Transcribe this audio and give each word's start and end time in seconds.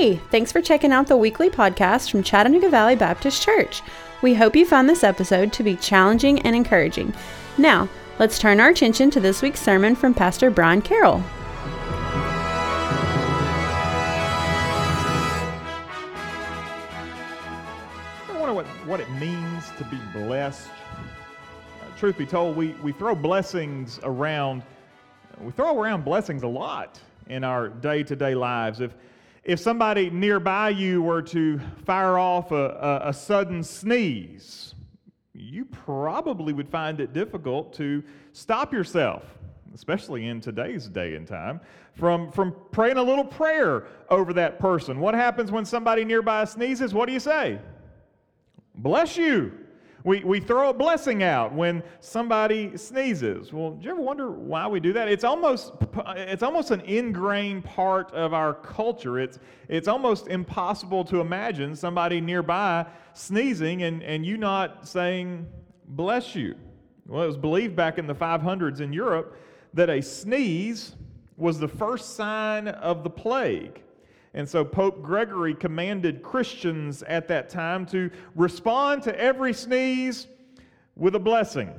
Hey, 0.00 0.16
thanks 0.30 0.50
for 0.50 0.62
checking 0.62 0.92
out 0.92 1.08
the 1.08 1.16
weekly 1.18 1.50
podcast 1.50 2.10
from 2.10 2.22
Chattanooga 2.22 2.70
Valley 2.70 2.96
Baptist 2.96 3.42
Church. 3.42 3.82
We 4.22 4.32
hope 4.32 4.56
you 4.56 4.64
found 4.64 4.88
this 4.88 5.04
episode 5.04 5.52
to 5.52 5.62
be 5.62 5.76
challenging 5.76 6.40
and 6.40 6.56
encouraging. 6.56 7.12
Now, 7.58 7.86
let's 8.18 8.38
turn 8.38 8.60
our 8.60 8.70
attention 8.70 9.10
to 9.10 9.20
this 9.20 9.42
week's 9.42 9.60
sermon 9.60 9.94
from 9.94 10.14
Pastor 10.14 10.50
Brian 10.50 10.80
Carroll. 10.80 11.22
I 18.26 18.38
wonder 18.38 18.54
what, 18.54 18.64
what 18.86 19.00
it 19.00 19.10
means 19.10 19.70
to 19.76 19.84
be 19.84 19.98
blessed. 20.14 20.70
Uh, 20.70 21.98
truth 21.98 22.16
be 22.16 22.24
told, 22.24 22.56
we, 22.56 22.68
we 22.82 22.92
throw 22.92 23.14
blessings 23.14 24.00
around. 24.02 24.62
We 25.42 25.52
throw 25.52 25.78
around 25.78 26.06
blessings 26.06 26.42
a 26.42 26.48
lot 26.48 26.98
in 27.26 27.44
our 27.44 27.68
day 27.68 28.02
to 28.04 28.16
day 28.16 28.34
lives. 28.34 28.80
If, 28.80 28.94
if 29.44 29.58
somebody 29.58 30.10
nearby 30.10 30.68
you 30.70 31.02
were 31.02 31.22
to 31.22 31.58
fire 31.84 32.18
off 32.18 32.52
a, 32.52 33.00
a, 33.04 33.08
a 33.08 33.12
sudden 33.12 33.62
sneeze, 33.62 34.74
you 35.32 35.64
probably 35.64 36.52
would 36.52 36.68
find 36.68 37.00
it 37.00 37.12
difficult 37.12 37.72
to 37.74 38.02
stop 38.32 38.72
yourself, 38.72 39.24
especially 39.74 40.26
in 40.26 40.40
today's 40.40 40.88
day 40.88 41.14
and 41.14 41.26
time, 41.26 41.60
from, 41.94 42.30
from 42.30 42.54
praying 42.70 42.98
a 42.98 43.02
little 43.02 43.24
prayer 43.24 43.86
over 44.10 44.32
that 44.34 44.58
person. 44.58 45.00
What 45.00 45.14
happens 45.14 45.50
when 45.50 45.64
somebody 45.64 46.04
nearby 46.04 46.44
sneezes? 46.44 46.92
What 46.92 47.06
do 47.06 47.12
you 47.12 47.20
say? 47.20 47.58
Bless 48.74 49.16
you. 49.16 49.52
We, 50.02 50.24
we 50.24 50.40
throw 50.40 50.70
a 50.70 50.74
blessing 50.74 51.22
out 51.22 51.52
when 51.52 51.82
somebody 52.00 52.76
sneezes. 52.76 53.52
Well, 53.52 53.72
do 53.72 53.84
you 53.84 53.90
ever 53.90 54.00
wonder 54.00 54.30
why 54.30 54.66
we 54.66 54.80
do 54.80 54.92
that? 54.94 55.08
It's 55.08 55.24
almost, 55.24 55.72
it's 56.16 56.42
almost 56.42 56.70
an 56.70 56.80
ingrained 56.82 57.64
part 57.64 58.10
of 58.12 58.32
our 58.32 58.54
culture. 58.54 59.18
It's, 59.18 59.38
it's 59.68 59.88
almost 59.88 60.28
impossible 60.28 61.04
to 61.04 61.20
imagine 61.20 61.76
somebody 61.76 62.20
nearby 62.20 62.86
sneezing 63.12 63.82
and, 63.82 64.02
and 64.02 64.24
you 64.24 64.38
not 64.38 64.88
saying, 64.88 65.46
bless 65.88 66.34
you. 66.34 66.54
Well, 67.06 67.22
it 67.22 67.26
was 67.26 67.36
believed 67.36 67.76
back 67.76 67.98
in 67.98 68.06
the 68.06 68.14
500s 68.14 68.80
in 68.80 68.92
Europe 68.92 69.36
that 69.74 69.90
a 69.90 70.00
sneeze 70.00 70.96
was 71.36 71.58
the 71.58 71.68
first 71.68 72.16
sign 72.16 72.68
of 72.68 73.02
the 73.02 73.10
plague. 73.10 73.82
And 74.32 74.48
so 74.48 74.64
Pope 74.64 75.02
Gregory 75.02 75.54
commanded 75.54 76.22
Christians 76.22 77.02
at 77.02 77.26
that 77.28 77.48
time 77.48 77.84
to 77.86 78.10
respond 78.34 79.02
to 79.04 79.20
every 79.20 79.52
sneeze 79.52 80.28
with 80.96 81.14
a 81.14 81.18
blessing 81.18 81.72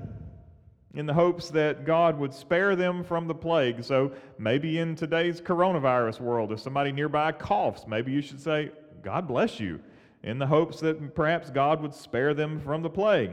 in 0.94 1.06
the 1.06 1.14
hopes 1.14 1.50
that 1.50 1.86
God 1.86 2.20
would 2.20 2.34
spare 2.34 2.76
them 2.76 3.04
from 3.04 3.28
the 3.28 3.34
plague. 3.34 3.84
So 3.84 4.12
maybe 4.38 4.80
in 4.80 4.96
today's 4.96 5.40
coronavirus 5.40 6.20
world, 6.20 6.52
if 6.52 6.60
somebody 6.60 6.92
nearby 6.92 7.32
coughs, 7.32 7.86
maybe 7.88 8.12
you 8.12 8.22
should 8.22 8.42
say, 8.42 8.72
God 9.02 9.28
bless 9.28 9.60
you, 9.60 9.80
in 10.24 10.38
the 10.38 10.46
hopes 10.46 10.82
that 10.82 11.16
perhaps 11.16 11.50
God 11.50 11.82
would 11.82 11.94
spare 11.94 12.34
them 12.34 12.60
from 12.60 12.82
the 12.82 12.90
plague. 12.90 13.32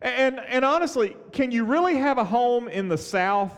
And, 0.00 0.38
and 0.40 0.64
honestly, 0.64 1.16
can 1.32 1.50
you 1.50 1.64
really 1.64 1.96
have 1.96 2.18
a 2.18 2.24
home 2.24 2.68
in 2.68 2.88
the 2.88 2.96
South 2.96 3.52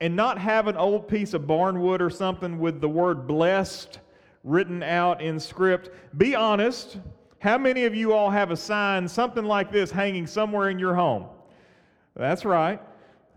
and 0.00 0.16
not 0.16 0.38
have 0.38 0.66
an 0.66 0.76
old 0.76 1.08
piece 1.08 1.34
of 1.34 1.42
barnwood 1.42 2.00
or 2.00 2.10
something 2.10 2.58
with 2.58 2.80
the 2.80 2.88
word 2.88 3.26
blessed 3.26 4.00
written 4.46 4.82
out 4.82 5.20
in 5.20 5.38
script. 5.38 5.90
Be 6.16 6.34
honest. 6.34 6.96
How 7.40 7.58
many 7.58 7.84
of 7.84 7.94
you 7.94 8.14
all 8.14 8.30
have 8.30 8.50
a 8.50 8.56
sign, 8.56 9.06
something 9.06 9.44
like 9.44 9.70
this, 9.70 9.90
hanging 9.90 10.26
somewhere 10.26 10.70
in 10.70 10.78
your 10.78 10.94
home? 10.94 11.26
That's 12.14 12.46
right. 12.46 12.80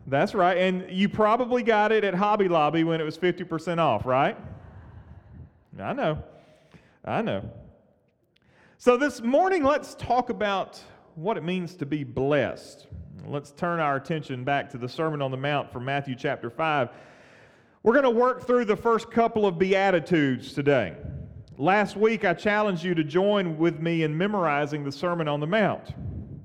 That's 0.08 0.34
right. 0.34 0.58
And 0.58 0.90
you 0.90 1.10
probably 1.10 1.64
got 1.64 1.92
it 1.92 2.04
at 2.06 2.14
Hobby 2.14 2.48
Lobby 2.48 2.86
when 2.86 3.02
it 3.02 3.04
was 3.04 3.18
50% 3.18 3.80
off, 3.80 4.06
right? 4.06 4.38
I 5.78 5.94
know. 5.94 6.24
I 7.04 7.22
know. 7.22 7.50
So 8.78 8.96
this 8.96 9.22
morning, 9.22 9.64
let's 9.64 9.96
talk 9.96 10.30
about 10.30 10.82
what 11.16 11.36
it 11.36 11.44
means 11.44 11.76
to 11.76 11.86
be 11.86 12.04
blessed. 12.04 12.88
Let's 13.28 13.52
turn 13.52 13.80
our 13.80 13.98
attention 13.98 14.44
back 14.44 14.70
to 14.72 14.78
the 14.78 14.88
Sermon 14.88 15.22
on 15.22 15.32
the 15.32 15.38
Mount 15.38 15.72
from 15.72 15.86
Matthew 15.86 16.16
chapter 16.16 16.50
5. 16.50 16.90
We're 17.82 17.94
going 17.94 18.04
to 18.04 18.10
work 18.10 18.46
through 18.46 18.66
the 18.66 18.76
first 18.76 19.10
couple 19.10 19.46
of 19.46 19.58
Beatitudes 19.58 20.54
today. 20.54 20.98
Last 21.58 21.96
week, 21.96 22.26
I 22.26 22.34
challenged 22.34 22.84
you 22.84 22.94
to 22.94 23.06
join 23.06 23.58
with 23.58 23.80
me 23.80 24.04
in 24.04 24.18
memorizing 24.18 24.84
the 24.84 24.92
Sermon 24.92 25.30
on 25.30 25.40
the 25.40 25.48
Mount. 25.48 25.94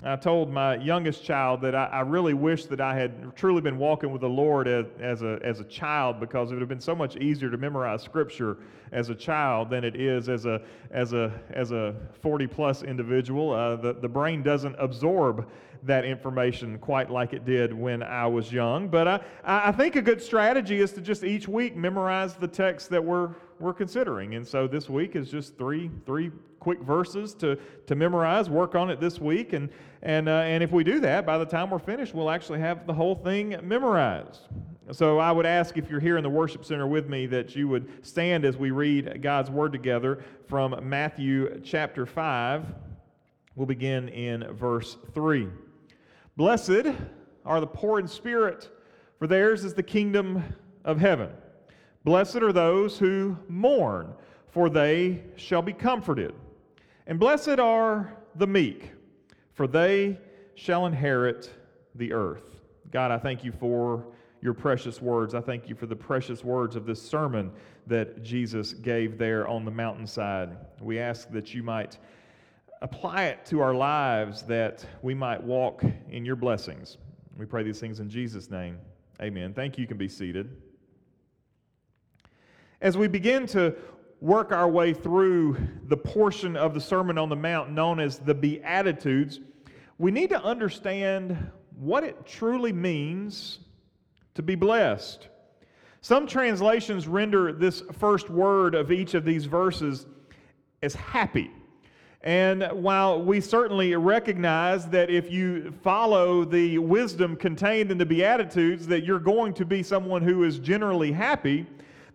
I 0.07 0.15
told 0.15 0.51
my 0.51 0.75
youngest 0.75 1.23
child 1.23 1.61
that 1.61 1.73
I, 1.73 1.85
I 1.85 1.99
really 2.01 2.35
wish 2.35 2.65
that 2.65 2.79
I 2.79 2.93
had 2.93 3.35
truly 3.35 3.59
been 3.61 3.79
walking 3.79 4.11
with 4.11 4.21
the 4.21 4.29
Lord 4.29 4.67
as, 4.67 4.85
as, 4.99 5.23
a, 5.23 5.39
as 5.41 5.61
a 5.61 5.63
child 5.63 6.19
because 6.19 6.51
it 6.51 6.53
would 6.53 6.61
have 6.61 6.69
been 6.69 6.79
so 6.79 6.93
much 6.93 7.17
easier 7.17 7.49
to 7.49 7.57
memorize 7.57 8.03
Scripture 8.03 8.57
as 8.91 9.09
a 9.09 9.15
child 9.15 9.71
than 9.71 9.83
it 9.83 9.95
is 9.95 10.29
as 10.29 10.45
a, 10.45 10.61
as 10.91 11.13
a, 11.13 11.33
as 11.49 11.71
a 11.71 11.95
40 12.21 12.45
plus 12.45 12.83
individual. 12.83 13.51
Uh, 13.51 13.77
the, 13.77 13.93
the 13.93 14.07
brain 14.07 14.43
doesn't 14.43 14.75
absorb 14.77 15.47
that 15.81 16.05
information 16.05 16.77
quite 16.77 17.09
like 17.09 17.33
it 17.33 17.43
did 17.43 17.73
when 17.73 18.03
I 18.03 18.27
was 18.27 18.51
young. 18.51 18.87
But 18.87 19.07
I, 19.07 19.19
I 19.43 19.71
think 19.71 19.95
a 19.95 20.01
good 20.01 20.21
strategy 20.21 20.81
is 20.81 20.91
to 20.93 21.01
just 21.01 21.23
each 21.23 21.47
week 21.47 21.75
memorize 21.75 22.35
the 22.35 22.47
text 22.47 22.89
that 22.91 23.03
we're, 23.03 23.29
we're 23.59 23.73
considering. 23.73 24.35
And 24.35 24.47
so 24.47 24.67
this 24.67 24.89
week 24.89 25.15
is 25.15 25.29
just 25.29 25.57
three, 25.57 25.89
three 26.05 26.31
quick 26.59 26.81
verses 26.81 27.33
to, 27.35 27.57
to 27.87 27.95
memorize, 27.95 28.49
work 28.49 28.75
on 28.75 28.89
it 28.89 28.99
this 28.99 29.19
week. 29.19 29.53
And, 29.53 29.69
and, 30.01 30.27
uh, 30.27 30.41
and 30.41 30.63
if 30.63 30.71
we 30.71 30.83
do 30.83 30.99
that, 31.01 31.25
by 31.25 31.37
the 31.37 31.45
time 31.45 31.69
we're 31.69 31.79
finished, 31.79 32.13
we'll 32.13 32.29
actually 32.29 32.59
have 32.59 32.87
the 32.87 32.93
whole 32.93 33.15
thing 33.15 33.55
memorized. 33.63 34.41
So 34.91 35.19
I 35.19 35.31
would 35.31 35.45
ask 35.45 35.77
if 35.77 35.89
you're 35.89 35.99
here 35.99 36.17
in 36.17 36.23
the 36.23 36.29
worship 36.29 36.65
center 36.65 36.87
with 36.87 37.09
me 37.09 37.25
that 37.27 37.55
you 37.55 37.67
would 37.67 38.05
stand 38.05 38.45
as 38.45 38.57
we 38.57 38.71
read 38.71 39.21
God's 39.21 39.49
word 39.49 39.71
together 39.71 40.23
from 40.47 40.77
Matthew 40.87 41.59
chapter 41.61 42.05
5. 42.05 42.65
We'll 43.55 43.65
begin 43.65 44.09
in 44.09 44.53
verse 44.53 44.97
3. 45.13 45.47
Blessed 46.35 46.87
are 47.45 47.59
the 47.59 47.67
poor 47.67 47.99
in 47.99 48.07
spirit, 48.07 48.69
for 49.17 49.27
theirs 49.27 49.63
is 49.63 49.73
the 49.73 49.83
kingdom 49.83 50.43
of 50.83 50.99
heaven. 50.99 51.29
Blessed 52.05 52.37
are 52.37 52.53
those 52.53 52.99
who 52.99 53.35
mourn, 53.49 54.13
for 54.47 54.69
they 54.69 55.23
shall 55.37 55.63
be 55.63 55.73
comforted. 55.73 56.35
And 57.07 57.19
blessed 57.19 57.59
are 57.59 58.15
the 58.35 58.45
meek, 58.45 58.91
for 59.53 59.65
they 59.65 60.19
shall 60.53 60.85
inherit 60.85 61.51
the 61.95 62.13
earth. 62.13 62.61
God, 62.91 63.09
I 63.09 63.17
thank 63.17 63.43
you 63.43 63.51
for 63.51 64.05
your 64.39 64.53
precious 64.53 65.01
words. 65.01 65.33
I 65.33 65.41
thank 65.41 65.67
you 65.67 65.73
for 65.73 65.87
the 65.87 65.95
precious 65.95 66.43
words 66.43 66.75
of 66.75 66.85
this 66.85 67.01
sermon 67.01 67.51
that 67.87 68.21
Jesus 68.21 68.73
gave 68.73 69.17
there 69.17 69.47
on 69.47 69.65
the 69.65 69.71
mountainside. 69.71 70.55
We 70.79 70.99
ask 70.99 71.31
that 71.31 71.55
you 71.55 71.63
might 71.63 71.97
apply 72.83 73.23
it 73.25 73.47
to 73.47 73.61
our 73.61 73.73
lives 73.73 74.43
that 74.43 74.85
we 75.01 75.15
might 75.15 75.41
walk 75.41 75.83
in 76.11 76.23
your 76.23 76.35
blessings. 76.35 76.99
We 77.35 77.47
pray 77.47 77.63
these 77.63 77.79
things 77.79 77.99
in 77.99 78.11
Jesus' 78.11 78.51
name. 78.51 78.77
Amen. 79.19 79.55
Thank 79.55 79.79
you. 79.79 79.81
You 79.81 79.87
can 79.87 79.97
be 79.97 80.07
seated. 80.07 80.55
As 82.85 82.99
we 82.99 83.07
begin 83.07 83.47
to 83.47 83.73
work 84.21 84.51
our 84.51 84.69
way 84.69 84.93
through 84.93 85.57
the 85.87 85.97
portion 85.97 86.55
of 86.55 86.75
the 86.75 86.79
Sermon 86.79 87.17
on 87.17 87.29
the 87.29 87.35
Mount 87.35 87.71
known 87.71 87.99
as 87.99 88.19
the 88.19 88.35
Beatitudes, 88.35 89.39
we 89.97 90.11
need 90.11 90.29
to 90.29 90.39
understand 90.43 91.35
what 91.79 92.03
it 92.03 92.27
truly 92.27 92.71
means 92.71 93.57
to 94.35 94.43
be 94.43 94.53
blessed. 94.53 95.29
Some 96.01 96.27
translations 96.27 97.07
render 97.07 97.51
this 97.51 97.81
first 97.93 98.29
word 98.29 98.75
of 98.75 98.91
each 98.91 99.15
of 99.15 99.25
these 99.25 99.45
verses 99.45 100.05
as 100.83 100.93
happy. 100.93 101.49
And 102.21 102.69
while 102.71 103.19
we 103.19 103.41
certainly 103.41 103.95
recognize 103.95 104.85
that 104.89 105.09
if 105.09 105.31
you 105.31 105.71
follow 105.81 106.45
the 106.45 106.77
wisdom 106.77 107.35
contained 107.35 107.89
in 107.89 107.97
the 107.97 108.05
Beatitudes, 108.05 108.85
that 108.85 109.03
you're 109.03 109.17
going 109.17 109.55
to 109.55 109.65
be 109.65 109.81
someone 109.81 110.21
who 110.21 110.43
is 110.43 110.59
generally 110.59 111.11
happy, 111.11 111.65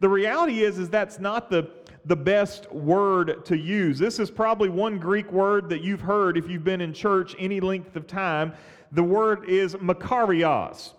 the 0.00 0.08
reality 0.08 0.62
is, 0.62 0.78
is 0.78 0.88
that's 0.88 1.18
not 1.18 1.50
the, 1.50 1.70
the 2.06 2.16
best 2.16 2.70
word 2.72 3.44
to 3.44 3.56
use. 3.56 3.98
This 3.98 4.18
is 4.18 4.30
probably 4.30 4.70
one 4.70 4.98
Greek 4.98 5.30
word 5.30 5.68
that 5.68 5.82
you've 5.82 6.00
heard 6.00 6.36
if 6.38 6.48
you've 6.48 6.64
been 6.64 6.80
in 6.80 6.92
church 6.92 7.36
any 7.38 7.60
length 7.60 7.94
of 7.96 8.06
time. 8.06 8.52
The 8.92 9.02
word 9.02 9.48
is 9.48 9.74
makarios. 9.74 10.94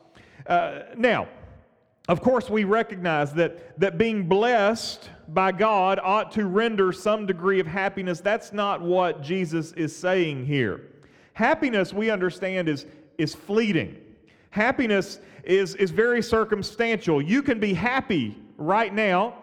Uh, 0.45 0.83
now, 0.95 1.27
of 2.07 2.21
course, 2.21 2.49
we 2.49 2.63
recognize 2.63 3.33
that, 3.33 3.79
that 3.79 3.97
being 3.97 4.27
blessed 4.27 5.09
by 5.29 5.51
God 5.51 5.99
ought 6.03 6.31
to 6.33 6.45
render 6.45 6.91
some 6.91 7.25
degree 7.25 7.59
of 7.59 7.67
happiness. 7.67 8.21
That's 8.21 8.53
not 8.53 8.81
what 8.81 9.21
Jesus 9.21 9.71
is 9.73 9.95
saying 9.95 10.45
here. 10.45 10.81
Happiness, 11.33 11.93
we 11.93 12.09
understand, 12.09 12.69
is, 12.69 12.85
is 13.17 13.33
fleeting. 13.33 13.95
Happiness 14.49 15.19
is, 15.43 15.75
is 15.75 15.91
very 15.91 16.21
circumstantial. 16.21 17.21
You 17.21 17.41
can 17.41 17.59
be 17.59 17.73
happy 17.73 18.37
right 18.61 18.93
now, 18.93 19.35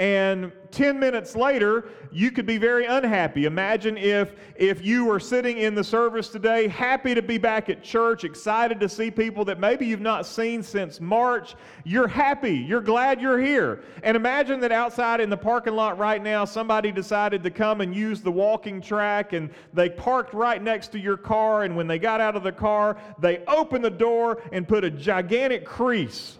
and 0.00 0.50
10 0.70 0.98
minutes 0.98 1.36
later, 1.36 1.90
you 2.10 2.30
could 2.30 2.46
be 2.46 2.56
very 2.56 2.86
unhappy. 2.86 3.44
Imagine 3.44 3.98
if, 3.98 4.32
if 4.56 4.82
you 4.82 5.04
were 5.04 5.20
sitting 5.20 5.58
in 5.58 5.74
the 5.74 5.84
service 5.84 6.30
today, 6.30 6.68
happy 6.68 7.14
to 7.14 7.20
be 7.20 7.36
back 7.36 7.68
at 7.68 7.82
church, 7.82 8.24
excited 8.24 8.80
to 8.80 8.88
see 8.88 9.10
people 9.10 9.44
that 9.44 9.60
maybe 9.60 9.84
you've 9.84 10.00
not 10.00 10.24
seen 10.24 10.62
since 10.62 11.02
March. 11.02 11.54
You're 11.84 12.08
happy. 12.08 12.54
You're 12.56 12.80
glad 12.80 13.20
you're 13.20 13.38
here. 13.38 13.82
And 14.02 14.16
imagine 14.16 14.58
that 14.60 14.72
outside 14.72 15.20
in 15.20 15.28
the 15.28 15.36
parking 15.36 15.74
lot 15.74 15.98
right 15.98 16.22
now, 16.22 16.46
somebody 16.46 16.92
decided 16.92 17.42
to 17.42 17.50
come 17.50 17.82
and 17.82 17.94
use 17.94 18.22
the 18.22 18.32
walking 18.32 18.80
track 18.80 19.34
and 19.34 19.50
they 19.74 19.90
parked 19.90 20.32
right 20.32 20.62
next 20.62 20.92
to 20.92 20.98
your 20.98 21.18
car. 21.18 21.64
And 21.64 21.76
when 21.76 21.86
they 21.86 21.98
got 21.98 22.22
out 22.22 22.36
of 22.36 22.42
the 22.42 22.52
car, 22.52 22.96
they 23.18 23.44
opened 23.46 23.84
the 23.84 23.90
door 23.90 24.42
and 24.50 24.66
put 24.66 24.82
a 24.82 24.90
gigantic 24.90 25.66
crease 25.66 26.38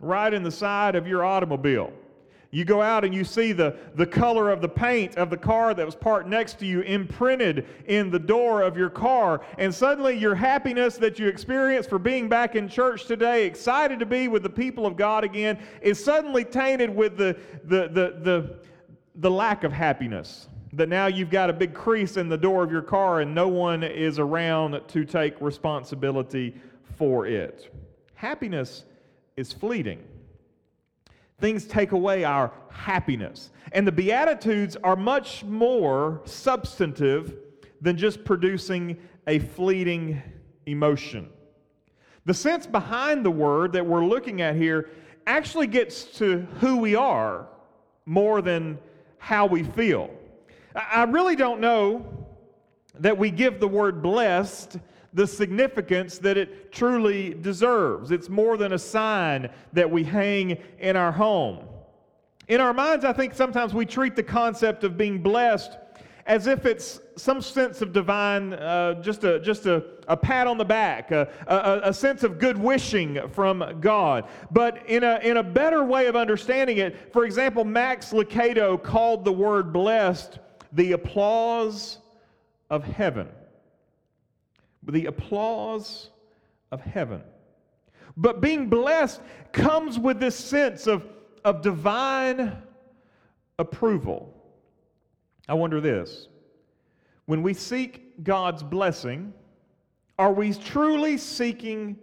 right 0.00 0.32
in 0.32 0.42
the 0.42 0.50
side 0.50 0.94
of 0.94 1.06
your 1.06 1.24
automobile. 1.24 1.92
You 2.50 2.64
go 2.64 2.80
out 2.80 3.04
and 3.04 3.14
you 3.14 3.24
see 3.24 3.52
the, 3.52 3.76
the 3.96 4.06
color 4.06 4.50
of 4.50 4.62
the 4.62 4.68
paint 4.68 5.16
of 5.16 5.30
the 5.30 5.36
car 5.36 5.74
that 5.74 5.84
was 5.84 5.94
parked 5.94 6.28
next 6.28 6.58
to 6.60 6.66
you 6.66 6.80
imprinted 6.82 7.66
in 7.86 8.10
the 8.10 8.18
door 8.18 8.62
of 8.62 8.76
your 8.76 8.88
car. 8.88 9.42
And 9.58 9.74
suddenly 9.74 10.16
your 10.16 10.34
happiness 10.34 10.96
that 10.98 11.18
you 11.18 11.26
experience 11.26 11.86
for 11.86 11.98
being 11.98 12.28
back 12.28 12.54
in 12.56 12.68
church 12.68 13.06
today, 13.06 13.44
excited 13.46 13.98
to 13.98 14.06
be 14.06 14.28
with 14.28 14.42
the 14.42 14.50
people 14.50 14.86
of 14.86 14.96
God 14.96 15.24
again, 15.24 15.58
is 15.82 16.02
suddenly 16.02 16.44
tainted 16.44 16.88
with 16.88 17.16
the, 17.16 17.36
the, 17.64 17.88
the, 17.88 18.20
the, 18.22 18.56
the 19.16 19.30
lack 19.30 19.64
of 19.64 19.72
happiness. 19.72 20.48
That 20.72 20.88
now 20.88 21.06
you've 21.06 21.30
got 21.30 21.50
a 21.50 21.52
big 21.52 21.74
crease 21.74 22.16
in 22.16 22.28
the 22.28 22.38
door 22.38 22.62
of 22.62 22.70
your 22.70 22.82
car 22.82 23.20
and 23.20 23.34
no 23.34 23.48
one 23.48 23.82
is 23.82 24.18
around 24.18 24.80
to 24.88 25.04
take 25.04 25.40
responsibility 25.40 26.54
for 26.96 27.26
it. 27.26 27.74
Happiness 28.14 28.84
is 29.36 29.52
fleeting. 29.52 30.02
Things 31.38 31.66
take 31.66 31.92
away 31.92 32.24
our 32.24 32.52
happiness. 32.70 33.50
And 33.72 33.86
the 33.86 33.92
Beatitudes 33.92 34.76
are 34.82 34.96
much 34.96 35.44
more 35.44 36.22
substantive 36.24 37.34
than 37.80 37.96
just 37.96 38.24
producing 38.24 38.96
a 39.26 39.38
fleeting 39.38 40.22
emotion. 40.64 41.28
The 42.24 42.34
sense 42.34 42.66
behind 42.66 43.24
the 43.24 43.30
word 43.30 43.72
that 43.74 43.84
we're 43.86 44.04
looking 44.04 44.40
at 44.40 44.56
here 44.56 44.90
actually 45.26 45.66
gets 45.66 46.04
to 46.18 46.40
who 46.60 46.78
we 46.78 46.94
are 46.94 47.46
more 48.06 48.40
than 48.40 48.78
how 49.18 49.46
we 49.46 49.62
feel. 49.62 50.10
I 50.74 51.04
really 51.04 51.36
don't 51.36 51.60
know 51.60 52.06
that 52.98 53.18
we 53.18 53.30
give 53.30 53.60
the 53.60 53.68
word 53.68 54.02
blessed 54.02 54.78
the 55.16 55.26
significance 55.26 56.18
that 56.18 56.36
it 56.36 56.70
truly 56.70 57.32
deserves. 57.32 58.10
It's 58.10 58.28
more 58.28 58.58
than 58.58 58.74
a 58.74 58.78
sign 58.78 59.48
that 59.72 59.90
we 59.90 60.04
hang 60.04 60.58
in 60.78 60.94
our 60.94 61.10
home. 61.10 61.64
In 62.48 62.60
our 62.60 62.74
minds, 62.74 63.02
I 63.02 63.14
think 63.14 63.32
sometimes 63.32 63.72
we 63.72 63.86
treat 63.86 64.14
the 64.14 64.22
concept 64.22 64.84
of 64.84 64.98
being 64.98 65.22
blessed 65.22 65.78
as 66.26 66.46
if 66.46 66.66
it's 66.66 67.00
some 67.16 67.40
sense 67.40 67.80
of 67.80 67.94
divine, 67.94 68.52
uh, 68.52 69.00
just, 69.00 69.24
a, 69.24 69.40
just 69.40 69.64
a, 69.64 69.82
a 70.06 70.16
pat 70.18 70.46
on 70.46 70.58
the 70.58 70.64
back, 70.64 71.12
a, 71.12 71.26
a, 71.46 71.88
a 71.88 71.94
sense 71.94 72.22
of 72.22 72.38
good 72.38 72.58
wishing 72.58 73.18
from 73.30 73.78
God. 73.80 74.28
But 74.50 74.86
in 74.86 75.02
a, 75.02 75.18
in 75.22 75.38
a 75.38 75.42
better 75.42 75.82
way 75.82 76.08
of 76.08 76.16
understanding 76.16 76.76
it, 76.76 77.10
for 77.10 77.24
example, 77.24 77.64
Max 77.64 78.12
Lucado 78.12 78.80
called 78.82 79.24
the 79.24 79.32
word 79.32 79.72
blessed 79.72 80.40
the 80.72 80.92
applause 80.92 82.00
of 82.68 82.84
heaven 82.84 83.28
the 84.86 85.06
applause 85.06 86.10
of 86.70 86.80
heaven. 86.80 87.22
But 88.16 88.40
being 88.40 88.68
blessed 88.68 89.20
comes 89.52 89.98
with 89.98 90.20
this 90.20 90.36
sense 90.36 90.86
of, 90.86 91.04
of 91.44 91.62
divine 91.62 92.56
approval. 93.58 94.32
I 95.48 95.54
wonder 95.54 95.80
this 95.80 96.28
when 97.26 97.42
we 97.42 97.54
seek 97.54 98.22
God's 98.24 98.62
blessing, 98.62 99.32
are 100.18 100.32
we 100.32 100.54
truly 100.54 101.18
seeking 101.18 101.98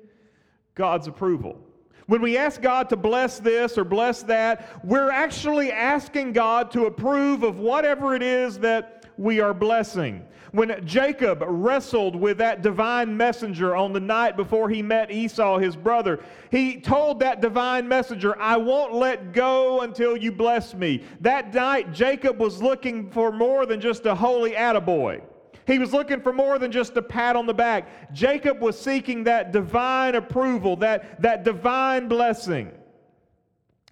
God's 0.76 1.08
approval? 1.08 1.60
When 2.08 2.22
we 2.22 2.38
ask 2.38 2.62
God 2.62 2.90
to 2.90 2.98
bless 2.98 3.40
this 3.40 3.78
or 3.78 3.86
bless 3.86 4.24
that, 4.24 4.86
we're 4.86 5.10
actually 5.10 5.72
asking 5.72 6.34
God 6.34 6.70
to 6.72 6.86
approve 6.86 7.44
of 7.44 7.60
whatever 7.60 8.14
it 8.14 8.22
is 8.22 8.60
that 8.60 9.03
we 9.18 9.40
are 9.40 9.54
blessing. 9.54 10.26
When 10.52 10.86
Jacob 10.86 11.44
wrestled 11.48 12.16
with 12.16 12.38
that 12.38 12.62
divine 12.62 13.18
messenger 13.18 13.76
on 13.76 13.92
the 13.92 14.00
night 14.00 14.38
before 14.38 14.70
he 14.70 14.84
met 14.84 15.10
Esau, 15.10 15.58
his 15.58 15.76
brother, 15.76 16.20
he 16.52 16.80
told 16.80 17.20
that 17.22 17.42
divine 17.42 17.88
messenger, 17.88 18.40
I 18.40 18.58
won't 18.58 18.94
let 18.94 19.34
go 19.34 19.82
until 19.82 20.16
you 20.16 20.32
bless 20.32 20.76
me. 20.76 21.04
That 21.22 21.54
night, 21.56 21.92
Jacob 21.92 22.40
was 22.40 22.62
looking 22.62 23.10
for 23.10 23.32
more 23.32 23.66
than 23.66 23.82
just 23.82 24.06
a 24.06 24.14
holy 24.14 24.52
attaboy. 24.52 25.24
He 25.66 25.80
was 25.80 25.92
looking 25.92 26.22
for 26.22 26.34
more 26.34 26.60
than 26.60 26.72
just 26.72 26.96
a 26.98 27.02
pat 27.02 27.36
on 27.36 27.48
the 27.48 27.54
back. 27.54 28.14
Jacob 28.14 28.62
was 28.62 28.80
seeking 28.80 29.24
that 29.24 29.54
divine 29.54 30.14
approval, 30.14 30.76
that, 30.78 31.20
that 31.22 31.44
divine 31.44 32.08
blessing. 32.08 32.72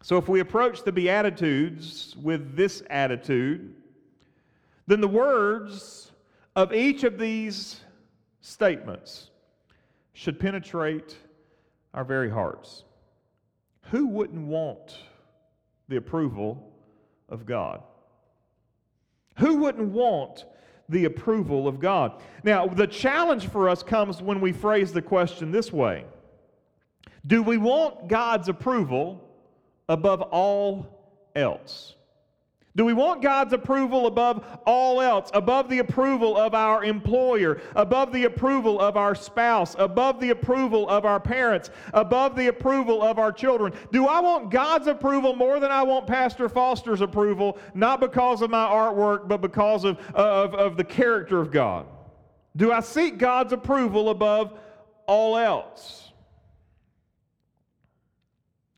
So 0.03 0.17
if 0.17 0.27
we 0.27 0.41
approach 0.41 0.83
the 0.83 0.91
Beatitudes 0.91 2.15
with 2.21 2.55
this 2.55 2.83
attitude, 2.89 3.73
then 4.91 4.99
the 4.99 5.07
words 5.07 6.11
of 6.53 6.73
each 6.73 7.05
of 7.05 7.17
these 7.17 7.79
statements 8.41 9.29
should 10.11 10.37
penetrate 10.37 11.15
our 11.93 12.03
very 12.03 12.29
hearts. 12.29 12.83
Who 13.83 14.07
wouldn't 14.07 14.45
want 14.47 14.97
the 15.87 15.95
approval 15.95 16.73
of 17.29 17.45
God? 17.45 17.81
Who 19.37 19.59
wouldn't 19.59 19.93
want 19.93 20.43
the 20.89 21.05
approval 21.05 21.69
of 21.69 21.79
God? 21.79 22.21
Now, 22.43 22.67
the 22.67 22.85
challenge 22.85 23.47
for 23.47 23.69
us 23.69 23.81
comes 23.83 24.21
when 24.21 24.41
we 24.41 24.51
phrase 24.51 24.91
the 24.91 25.01
question 25.01 25.53
this 25.53 25.71
way 25.71 26.03
Do 27.25 27.43
we 27.43 27.55
want 27.55 28.09
God's 28.09 28.49
approval 28.49 29.25
above 29.87 30.21
all 30.21 30.85
else? 31.33 31.95
Do 32.75 32.85
we 32.85 32.93
want 32.93 33.21
God's 33.21 33.51
approval 33.51 34.07
above 34.07 34.45
all 34.65 35.01
else, 35.01 35.29
above 35.33 35.69
the 35.69 35.79
approval 35.79 36.37
of 36.37 36.53
our 36.53 36.85
employer, 36.85 37.61
above 37.75 38.13
the 38.13 38.23
approval 38.23 38.79
of 38.79 38.95
our 38.95 39.13
spouse, 39.13 39.75
above 39.77 40.21
the 40.21 40.29
approval 40.29 40.87
of 40.87 41.03
our 41.03 41.19
parents, 41.19 41.69
above 41.93 42.37
the 42.37 42.47
approval 42.47 43.03
of 43.03 43.19
our 43.19 43.33
children? 43.33 43.73
Do 43.91 44.07
I 44.07 44.21
want 44.21 44.51
God's 44.51 44.87
approval 44.87 45.35
more 45.35 45.59
than 45.59 45.69
I 45.69 45.83
want 45.83 46.07
Pastor 46.07 46.47
Foster's 46.47 47.01
approval, 47.01 47.57
not 47.73 47.99
because 47.99 48.41
of 48.41 48.49
my 48.49 48.65
artwork, 48.65 49.27
but 49.27 49.41
because 49.41 49.83
of, 49.83 49.99
of, 50.13 50.55
of 50.55 50.77
the 50.77 50.85
character 50.85 51.41
of 51.41 51.51
God? 51.51 51.85
Do 52.55 52.71
I 52.71 52.79
seek 52.79 53.17
God's 53.17 53.51
approval 53.51 54.09
above 54.09 54.57
all 55.07 55.37
else? 55.37 56.09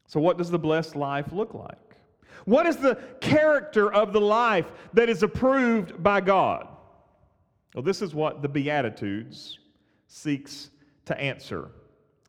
So, 0.07 0.19
what 0.19 0.39
does 0.39 0.50
the 0.50 0.59
blessed 0.59 0.95
life 0.95 1.31
look 1.31 1.53
like? 1.53 1.77
What 2.45 2.65
is 2.65 2.77
the 2.77 2.95
character 3.21 3.91
of 3.91 4.13
the 4.13 4.21
life 4.21 4.65
that 4.93 5.09
is 5.09 5.23
approved 5.23 6.01
by 6.01 6.21
God? 6.21 6.67
Well, 7.73 7.83
this 7.83 8.01
is 8.01 8.13
what 8.13 8.41
the 8.41 8.50
Beatitudes 8.50 9.59
seeks 10.07 10.69
to 11.05 11.19
answer. 11.19 11.71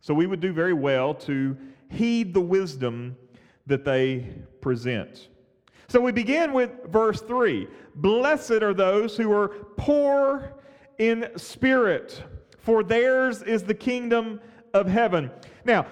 So 0.00 0.14
we 0.14 0.26
would 0.26 0.40
do 0.40 0.52
very 0.52 0.73
well 0.73 1.14
to 1.14 1.56
heed 1.90 2.35
the 2.35 2.40
wisdom 2.40 3.16
that 3.66 3.85
they 3.85 4.28
present. 4.61 5.28
So 5.88 6.00
we 6.00 6.12
begin 6.12 6.52
with 6.52 6.71
verse 6.88 7.21
3 7.21 7.68
Blessed 7.97 8.62
are 8.62 8.75
those 8.75 9.16
who 9.16 9.33
are 9.33 9.49
poor 9.76 10.54
in 10.99 11.28
spirit, 11.37 12.23
for 12.59 12.83
theirs 12.83 13.42
is 13.42 13.62
the 13.62 13.75
kingdom 13.75 14.40
of 14.75 14.88
heaven. 14.88 15.31
Now, 15.64 15.87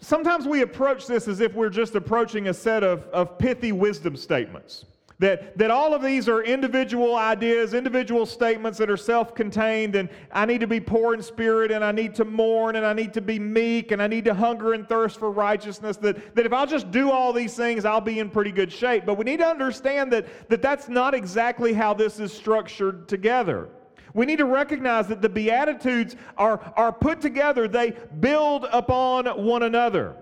sometimes 0.00 0.46
we 0.46 0.60
approach 0.60 1.06
this 1.06 1.26
as 1.26 1.40
if 1.40 1.54
we're 1.54 1.70
just 1.70 1.94
approaching 1.94 2.48
a 2.48 2.54
set 2.54 2.84
of, 2.84 3.04
of 3.06 3.38
pithy 3.38 3.72
wisdom 3.72 4.16
statements. 4.16 4.84
That, 5.18 5.56
that 5.56 5.70
all 5.70 5.94
of 5.94 6.02
these 6.02 6.28
are 6.28 6.42
individual 6.42 7.14
ideas, 7.14 7.74
individual 7.74 8.26
statements 8.26 8.76
that 8.78 8.90
are 8.90 8.96
self 8.96 9.36
contained, 9.36 9.94
and 9.94 10.08
I 10.32 10.46
need 10.46 10.60
to 10.62 10.66
be 10.66 10.80
poor 10.80 11.14
in 11.14 11.22
spirit, 11.22 11.70
and 11.70 11.84
I 11.84 11.92
need 11.92 12.16
to 12.16 12.24
mourn, 12.24 12.74
and 12.74 12.84
I 12.84 12.92
need 12.92 13.14
to 13.14 13.20
be 13.20 13.38
meek, 13.38 13.92
and 13.92 14.02
I 14.02 14.08
need 14.08 14.24
to 14.24 14.34
hunger 14.34 14.72
and 14.72 14.88
thirst 14.88 15.20
for 15.20 15.30
righteousness. 15.30 15.96
That, 15.98 16.34
that 16.34 16.44
if 16.44 16.52
I'll 16.52 16.66
just 16.66 16.90
do 16.90 17.12
all 17.12 17.32
these 17.32 17.54
things, 17.54 17.84
I'll 17.84 18.00
be 18.00 18.18
in 18.18 18.30
pretty 18.30 18.50
good 18.50 18.72
shape. 18.72 19.06
But 19.06 19.16
we 19.16 19.24
need 19.24 19.38
to 19.38 19.46
understand 19.46 20.12
that, 20.12 20.26
that 20.48 20.60
that's 20.60 20.88
not 20.88 21.14
exactly 21.14 21.72
how 21.72 21.94
this 21.94 22.18
is 22.18 22.32
structured 22.32 23.06
together. 23.06 23.68
We 24.14 24.26
need 24.26 24.38
to 24.38 24.44
recognize 24.44 25.08
that 25.08 25.22
the 25.22 25.28
Beatitudes 25.28 26.16
are, 26.36 26.60
are 26.76 26.92
put 26.92 27.20
together, 27.20 27.66
they 27.68 27.92
build 28.20 28.66
upon 28.72 29.26
one 29.26 29.62
another. 29.62 30.16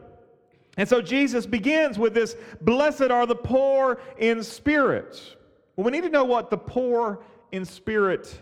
And 0.76 0.88
so 0.88 1.02
Jesus 1.02 1.46
begins 1.46 1.98
with 1.98 2.14
this 2.14 2.36
Blessed 2.60 3.10
are 3.10 3.26
the 3.26 3.34
poor 3.34 4.00
in 4.18 4.42
spirit. 4.42 5.36
Well, 5.76 5.84
we 5.84 5.90
need 5.90 6.04
to 6.04 6.10
know 6.10 6.24
what 6.24 6.50
the 6.50 6.58
poor 6.58 7.22
in 7.52 7.64
spirit 7.64 8.40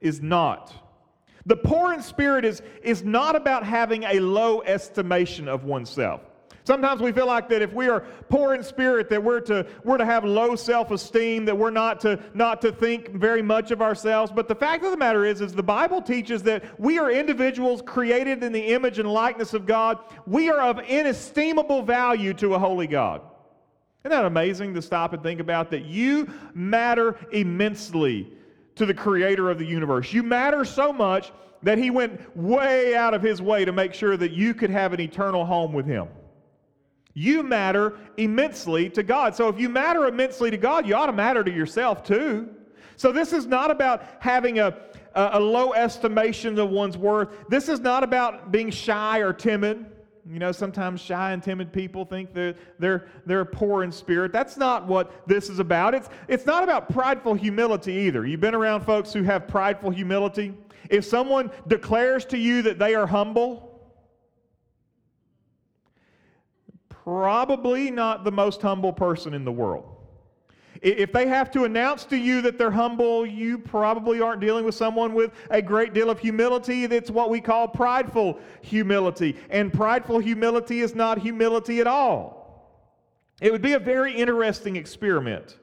is 0.00 0.20
not. 0.20 0.72
The 1.46 1.56
poor 1.56 1.92
in 1.92 2.02
spirit 2.02 2.44
is, 2.44 2.62
is 2.82 3.02
not 3.02 3.34
about 3.34 3.64
having 3.64 4.04
a 4.04 4.20
low 4.20 4.62
estimation 4.62 5.48
of 5.48 5.64
oneself. 5.64 6.20
Sometimes 6.70 7.00
we 7.02 7.10
feel 7.10 7.26
like 7.26 7.48
that 7.48 7.62
if 7.62 7.72
we 7.72 7.88
are 7.88 8.04
poor 8.28 8.54
in 8.54 8.62
spirit, 8.62 9.10
that 9.10 9.20
we're 9.20 9.40
to, 9.40 9.66
we're 9.82 9.96
to 9.96 10.04
have 10.04 10.24
low 10.24 10.54
self-esteem, 10.54 11.44
that 11.44 11.58
we're 11.58 11.68
not 11.68 11.98
to, 12.02 12.16
not 12.32 12.62
to 12.62 12.70
think 12.70 13.10
very 13.10 13.42
much 13.42 13.72
of 13.72 13.82
ourselves. 13.82 14.30
But 14.30 14.46
the 14.46 14.54
fact 14.54 14.84
of 14.84 14.92
the 14.92 14.96
matter 14.96 15.24
is, 15.24 15.40
is 15.40 15.52
the 15.52 15.64
Bible 15.64 16.00
teaches 16.00 16.44
that 16.44 16.62
we 16.78 16.96
are 17.00 17.10
individuals 17.10 17.82
created 17.84 18.44
in 18.44 18.52
the 18.52 18.66
image 18.66 19.00
and 19.00 19.12
likeness 19.12 19.52
of 19.52 19.66
God. 19.66 19.98
We 20.28 20.48
are 20.48 20.60
of 20.60 20.78
inestimable 20.88 21.82
value 21.82 22.32
to 22.34 22.54
a 22.54 22.58
holy 22.60 22.86
God. 22.86 23.22
Isn't 24.04 24.16
that 24.16 24.24
amazing 24.24 24.72
to 24.74 24.80
stop 24.80 25.12
and 25.12 25.24
think 25.24 25.40
about 25.40 25.72
that 25.72 25.86
you 25.86 26.32
matter 26.54 27.16
immensely 27.32 28.32
to 28.76 28.86
the 28.86 28.94
creator 28.94 29.50
of 29.50 29.58
the 29.58 29.66
universe? 29.66 30.12
You 30.12 30.22
matter 30.22 30.64
so 30.64 30.92
much 30.92 31.32
that 31.64 31.78
he 31.78 31.90
went 31.90 32.36
way 32.36 32.94
out 32.94 33.12
of 33.12 33.22
his 33.22 33.42
way 33.42 33.64
to 33.64 33.72
make 33.72 33.92
sure 33.92 34.16
that 34.16 34.30
you 34.30 34.54
could 34.54 34.70
have 34.70 34.92
an 34.92 35.00
eternal 35.00 35.44
home 35.44 35.72
with 35.72 35.84
him. 35.84 36.06
You 37.14 37.42
matter 37.42 37.98
immensely 38.16 38.88
to 38.90 39.02
God. 39.02 39.34
So 39.34 39.48
if 39.48 39.58
you 39.58 39.68
matter 39.68 40.06
immensely 40.06 40.50
to 40.50 40.56
God, 40.56 40.86
you 40.86 40.94
ought 40.94 41.06
to 41.06 41.12
matter 41.12 41.42
to 41.42 41.50
yourself 41.50 42.04
too. 42.04 42.48
So 42.96 43.12
this 43.12 43.32
is 43.32 43.46
not 43.46 43.70
about 43.70 44.04
having 44.20 44.58
a, 44.58 44.76
a, 45.14 45.30
a 45.34 45.40
low 45.40 45.72
estimation 45.72 46.58
of 46.58 46.70
one's 46.70 46.96
worth. 46.96 47.30
This 47.48 47.68
is 47.68 47.80
not 47.80 48.04
about 48.04 48.52
being 48.52 48.70
shy 48.70 49.18
or 49.18 49.32
timid. 49.32 49.86
You 50.30 50.38
know, 50.38 50.52
sometimes 50.52 51.00
shy 51.00 51.32
and 51.32 51.42
timid 51.42 51.72
people 51.72 52.04
think 52.04 52.34
that 52.34 52.56
they're, 52.78 53.08
they're 53.26 53.44
poor 53.44 53.82
in 53.82 53.90
spirit. 53.90 54.32
That's 54.32 54.56
not 54.56 54.86
what 54.86 55.26
this 55.26 55.48
is 55.48 55.58
about. 55.58 55.94
It's, 55.94 56.08
it's 56.28 56.46
not 56.46 56.62
about 56.62 56.90
prideful 56.90 57.34
humility 57.34 57.92
either. 57.92 58.26
You've 58.26 58.40
been 58.40 58.54
around 58.54 58.82
folks 58.82 59.12
who 59.12 59.22
have 59.22 59.48
prideful 59.48 59.90
humility. 59.90 60.54
If 60.90 61.04
someone 61.04 61.50
declares 61.66 62.24
to 62.26 62.38
you 62.38 62.62
that 62.62 62.78
they 62.78 62.94
are 62.94 63.06
humble, 63.06 63.69
probably 67.04 67.90
not 67.90 68.24
the 68.24 68.32
most 68.32 68.60
humble 68.60 68.92
person 68.92 69.34
in 69.34 69.44
the 69.44 69.52
world. 69.52 69.96
If 70.82 71.12
they 71.12 71.26
have 71.26 71.50
to 71.52 71.64
announce 71.64 72.04
to 72.06 72.16
you 72.16 72.40
that 72.42 72.56
they're 72.56 72.70
humble, 72.70 73.26
you 73.26 73.58
probably 73.58 74.20
aren't 74.20 74.40
dealing 74.40 74.64
with 74.64 74.74
someone 74.74 75.12
with 75.12 75.32
a 75.50 75.60
great 75.60 75.92
deal 75.92 76.08
of 76.08 76.18
humility. 76.18 76.86
That's 76.86 77.10
what 77.10 77.28
we 77.28 77.40
call 77.40 77.68
prideful 77.68 78.38
humility. 78.62 79.36
And 79.50 79.72
prideful 79.72 80.20
humility 80.20 80.80
is 80.80 80.94
not 80.94 81.18
humility 81.18 81.80
at 81.80 81.86
all. 81.86 82.40
It 83.42 83.52
would 83.52 83.62
be 83.62 83.74
a 83.74 83.78
very 83.78 84.14
interesting 84.14 84.76
experiment 84.76 85.58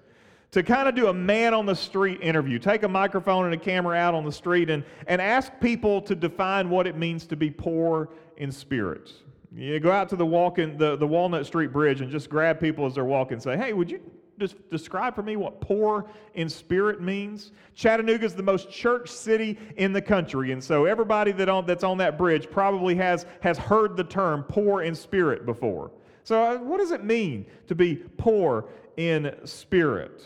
to 0.52 0.62
kind 0.62 0.88
of 0.88 0.96
do 0.96 1.08
a 1.08 1.14
man 1.14 1.54
on 1.54 1.66
the 1.66 1.76
street 1.76 2.20
interview. 2.22 2.60
Take 2.60 2.84
a 2.84 2.88
microphone 2.88 3.46
and 3.46 3.54
a 3.54 3.58
camera 3.58 3.98
out 3.98 4.14
on 4.14 4.24
the 4.24 4.32
street 4.32 4.70
and, 4.70 4.84
and 5.08 5.20
ask 5.20 5.52
people 5.60 6.02
to 6.02 6.16
define 6.16 6.70
what 6.70 6.86
it 6.86 6.96
means 6.96 7.26
to 7.28 7.36
be 7.36 7.50
poor 7.50 8.10
in 8.38 8.52
spirit. 8.52 9.12
You 9.56 9.80
go 9.80 9.92
out 9.92 10.10
to 10.10 10.16
the 10.16 10.26
walking 10.26 10.78
the, 10.78 10.96
the 10.98 11.08
Walnut 11.08 11.46
Street 11.46 11.72
Bridge 11.72 12.02
and 12.02 12.12
just 12.12 12.30
grab 12.30 12.60
people 12.60 12.86
as 12.86 12.96
they're 12.96 13.06
walking 13.06 13.34
and 13.34 13.44
say, 13.44 13.58
hey, 13.58 13.74
would 13.74 13.90
you 13.90 14.02
just 14.40 14.70
describe 14.70 15.16
for 15.16 15.24
me 15.24 15.36
what 15.36 15.62
poor 15.62 16.06
in 16.36 16.50
spirit 16.50 17.02
means? 17.02 17.52
Chattanooga 17.74 18.26
is 18.26 18.36
the 18.36 18.44
most 18.44 18.70
church 18.70 19.10
city 19.10 19.58
in 19.78 19.94
the 19.94 20.02
country, 20.02 20.52
and 20.52 20.64
so 20.64 20.86
everybody 20.86 21.32
that 21.34 21.50
on, 21.50 21.66
that's 21.66 21.84
on 21.84 21.98
that 21.98 22.18
bridge 22.18 22.50
probably 22.52 22.96
has, 22.96 23.26
has 23.42 23.58
heard 23.58 23.98
the 23.98 24.04
term 24.04 24.44
poor 24.44 24.84
in 24.84 24.94
spirit 24.94 25.46
before. 25.46 25.92
So, 26.24 26.44
uh, 26.44 26.58
what 26.58 26.80
does 26.80 26.92
it 26.92 27.04
mean 27.04 27.46
to 27.68 27.76
be 27.76 27.96
poor 27.96 28.66
in 28.98 29.34
spirit? 29.46 30.22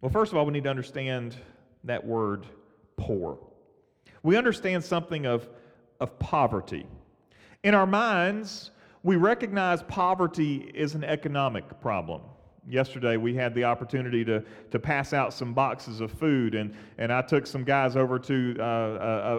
Well, 0.00 0.10
first 0.10 0.32
of 0.32 0.38
all, 0.38 0.46
we 0.46 0.52
need 0.52 0.64
to 0.64 0.70
understand 0.70 1.36
that 1.84 2.04
word 2.04 2.46
poor. 2.96 3.38
We 4.22 4.36
understand 4.36 4.82
something 4.82 5.26
of, 5.26 5.48
of 6.00 6.18
poverty. 6.18 6.86
In 7.62 7.74
our 7.74 7.86
minds, 7.86 8.70
we 9.02 9.16
recognize 9.16 9.82
poverty 9.82 10.70
is 10.74 10.94
an 10.94 11.04
economic 11.04 11.78
problem. 11.82 12.22
Yesterday, 12.66 13.18
we 13.18 13.34
had 13.34 13.54
the 13.54 13.64
opportunity 13.64 14.24
to, 14.24 14.42
to 14.70 14.78
pass 14.78 15.12
out 15.12 15.34
some 15.34 15.52
boxes 15.52 16.00
of 16.00 16.10
food, 16.10 16.54
and, 16.54 16.74
and 16.96 17.12
I 17.12 17.20
took 17.20 17.46
some 17.46 17.62
guys 17.62 17.96
over 17.96 18.18
to 18.20 18.56
uh, 18.58 18.64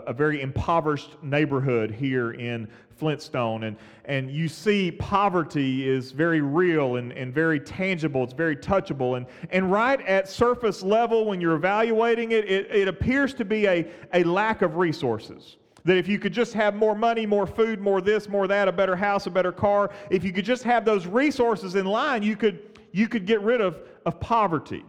a, 0.06 0.10
a 0.10 0.14
very 0.14 0.42
impoverished 0.42 1.18
neighborhood 1.24 1.90
here 1.90 2.34
in 2.34 2.68
Flintstone. 2.96 3.64
And, 3.64 3.76
and 4.06 4.30
you 4.30 4.48
see, 4.48 4.92
poverty 4.92 5.90
is 5.90 6.12
very 6.12 6.42
real 6.42 6.98
and, 6.98 7.12
and 7.14 7.34
very 7.34 7.60
tangible, 7.60 8.24
it's 8.24 8.34
very 8.34 8.56
touchable. 8.56 9.18
And, 9.18 9.26
and 9.50 9.72
right 9.72 10.00
at 10.02 10.30
surface 10.30 10.84
level, 10.84 11.26
when 11.26 11.42
you're 11.42 11.56
evaluating 11.56 12.34
it, 12.34 12.46
it, 12.46 12.70
it 12.70 12.88
appears 12.88 13.34
to 13.36 13.46
be 13.46 13.66
a, 13.66 13.92
a 14.14 14.24
lack 14.24 14.62
of 14.62 14.78
resources. 14.78 15.58
That 15.84 15.98
if 15.98 16.08
you 16.08 16.20
could 16.20 16.34
just 16.34 16.54
have 16.54 16.76
more 16.76 16.96
money, 16.96 17.26
more 17.26 17.48
food, 17.48 17.80
more 17.80 18.02
this, 18.02 18.30
more 18.30 18.48
that, 18.48 18.68
a 18.68 18.72
better 18.72 18.96
house, 18.96 19.26
a 19.26 19.32
better 19.32 19.52
car, 19.52 19.92
if 20.10 20.24
you 20.24 20.32
could 20.32 20.46
just 20.46 20.64
have 20.64 20.86
those 20.86 21.08
resources 21.08 21.76
in 21.76 21.86
line, 21.86 22.24
you 22.24 22.36
could, 22.36 22.80
you 22.92 23.08
could 23.08 23.26
get 23.26 23.42
rid 23.42 23.62
of, 23.62 23.80
of 24.06 24.20
poverty. 24.20 24.84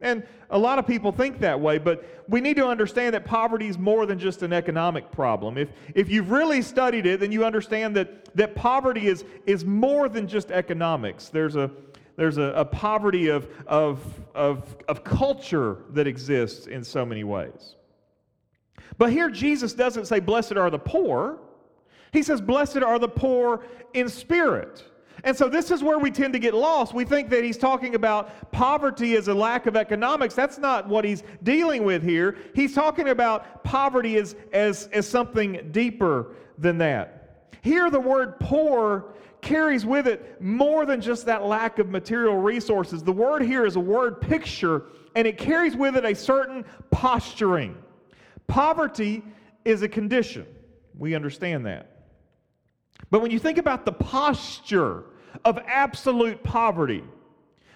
And 0.00 0.22
a 0.50 0.58
lot 0.58 0.78
of 0.78 0.86
people 0.86 1.10
think 1.10 1.40
that 1.40 1.58
way, 1.58 1.78
but 1.78 2.04
we 2.28 2.40
need 2.40 2.56
to 2.56 2.66
understand 2.66 3.14
that 3.14 3.24
poverty 3.24 3.66
is 3.66 3.78
more 3.78 4.06
than 4.06 4.18
just 4.18 4.42
an 4.42 4.52
economic 4.52 5.10
problem. 5.10 5.58
If, 5.58 5.70
if 5.94 6.08
you've 6.08 6.30
really 6.30 6.62
studied 6.62 7.04
it, 7.04 7.18
then 7.18 7.32
you 7.32 7.44
understand 7.44 7.96
that, 7.96 8.32
that 8.36 8.54
poverty 8.54 9.08
is, 9.08 9.24
is 9.46 9.64
more 9.64 10.08
than 10.08 10.28
just 10.28 10.52
economics. 10.52 11.30
There's 11.30 11.56
a, 11.56 11.70
there's 12.14 12.38
a, 12.38 12.52
a 12.54 12.64
poverty 12.64 13.28
of, 13.28 13.48
of, 13.66 14.00
of, 14.36 14.76
of 14.86 15.02
culture 15.02 15.78
that 15.90 16.06
exists 16.06 16.68
in 16.68 16.84
so 16.84 17.04
many 17.04 17.24
ways. 17.24 17.74
But 18.96 19.12
here 19.12 19.28
Jesus 19.28 19.74
doesn't 19.74 20.06
say, 20.06 20.20
Blessed 20.20 20.56
are 20.56 20.70
the 20.70 20.78
poor. 20.78 21.38
He 22.12 22.22
says, 22.22 22.40
Blessed 22.40 22.78
are 22.78 22.98
the 22.98 23.08
poor 23.08 23.64
in 23.94 24.08
spirit. 24.08 24.84
And 25.24 25.36
so 25.36 25.48
this 25.48 25.70
is 25.70 25.82
where 25.82 25.98
we 25.98 26.10
tend 26.10 26.32
to 26.34 26.38
get 26.38 26.54
lost. 26.54 26.94
We 26.94 27.04
think 27.04 27.28
that 27.30 27.42
he's 27.42 27.58
talking 27.58 27.94
about 27.96 28.52
poverty 28.52 29.16
as 29.16 29.28
a 29.28 29.34
lack 29.34 29.66
of 29.66 29.76
economics. 29.76 30.34
That's 30.34 30.58
not 30.58 30.88
what 30.88 31.04
he's 31.04 31.24
dealing 31.42 31.84
with 31.84 32.02
here. 32.02 32.36
He's 32.54 32.74
talking 32.74 33.08
about 33.08 33.64
poverty 33.64 34.16
as, 34.16 34.36
as, 34.52 34.88
as 34.92 35.08
something 35.08 35.70
deeper 35.72 36.34
than 36.56 36.78
that. 36.78 37.48
Here, 37.62 37.90
the 37.90 38.00
word 38.00 38.38
poor 38.38 39.06
carries 39.40 39.84
with 39.84 40.06
it 40.06 40.40
more 40.40 40.86
than 40.86 41.00
just 41.00 41.26
that 41.26 41.44
lack 41.44 41.78
of 41.78 41.88
material 41.88 42.36
resources. 42.36 43.02
The 43.02 43.12
word 43.12 43.42
here 43.42 43.66
is 43.66 43.76
a 43.76 43.80
word 43.80 44.20
picture, 44.20 44.84
and 45.14 45.26
it 45.26 45.38
carries 45.38 45.76
with 45.76 45.96
it 45.96 46.04
a 46.04 46.14
certain 46.14 46.64
posturing. 46.90 47.76
Poverty 48.48 49.22
is 49.64 49.82
a 49.82 49.88
condition. 49.88 50.46
We 50.96 51.14
understand 51.14 51.66
that. 51.66 51.98
But 53.10 53.20
when 53.20 53.30
you 53.30 53.38
think 53.38 53.58
about 53.58 53.84
the 53.84 53.92
posture 53.92 55.04
of 55.44 55.58
absolute 55.66 56.42
poverty, 56.42 57.04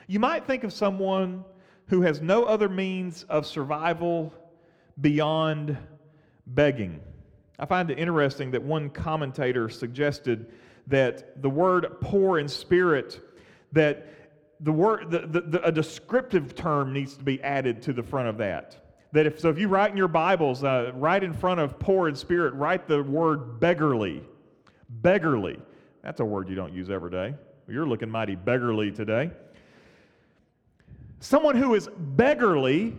you 0.08 0.18
might 0.18 0.46
think 0.46 0.64
of 0.64 0.72
someone 0.72 1.44
who 1.86 2.02
has 2.02 2.20
no 2.20 2.44
other 2.44 2.68
means 2.68 3.24
of 3.24 3.46
survival 3.46 4.32
beyond 5.00 5.76
begging. 6.46 7.00
I 7.58 7.66
find 7.66 7.90
it 7.90 7.98
interesting 7.98 8.50
that 8.52 8.62
one 8.62 8.90
commentator 8.90 9.68
suggested 9.68 10.52
that 10.86 11.40
the 11.42 11.50
word 11.50 11.86
poor 12.00 12.38
in 12.38 12.48
spirit, 12.48 13.20
that 13.72 14.06
the 14.60 14.72
word, 14.72 15.10
the, 15.10 15.20
the, 15.20 15.40
the, 15.42 15.66
a 15.66 15.72
descriptive 15.72 16.54
term 16.54 16.92
needs 16.92 17.16
to 17.16 17.24
be 17.24 17.42
added 17.42 17.82
to 17.82 17.92
the 17.92 18.02
front 18.02 18.28
of 18.28 18.38
that 18.38 18.81
that 19.12 19.26
if 19.26 19.38
so 19.38 19.48
if 19.50 19.58
you 19.58 19.68
write 19.68 19.90
in 19.90 19.96
your 19.96 20.08
bibles 20.08 20.64
uh, 20.64 20.90
right 20.94 21.22
in 21.22 21.32
front 21.32 21.60
of 21.60 21.78
poor 21.78 22.08
in 22.08 22.14
spirit 22.14 22.54
write 22.54 22.88
the 22.88 23.02
word 23.02 23.60
beggarly. 23.60 24.22
Beggarly. 24.88 25.60
That's 26.02 26.20
a 26.20 26.24
word 26.24 26.48
you 26.48 26.54
don't 26.54 26.72
use 26.72 26.90
every 26.90 27.10
day. 27.10 27.34
You're 27.68 27.86
looking 27.86 28.10
mighty 28.10 28.34
beggarly 28.34 28.90
today. 28.90 29.30
Someone 31.20 31.56
who 31.56 31.74
is 31.74 31.88
beggarly 31.96 32.96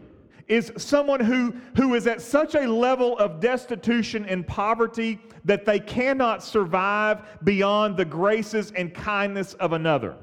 is 0.48 0.72
someone 0.78 1.20
who, 1.20 1.54
who 1.76 1.94
is 1.94 2.08
at 2.08 2.22
such 2.22 2.56
a 2.56 2.68
level 2.68 3.18
of 3.18 3.40
destitution 3.40 4.26
and 4.26 4.46
poverty 4.46 5.20
that 5.46 5.66
they 5.66 5.80
cannot 5.80 6.44
survive 6.44 7.22
beyond 7.44 7.98
the 7.98 8.06
graces 8.06 8.72
and 8.72 8.94
kindness 8.94 9.54
of 9.56 9.74
another 9.74 10.16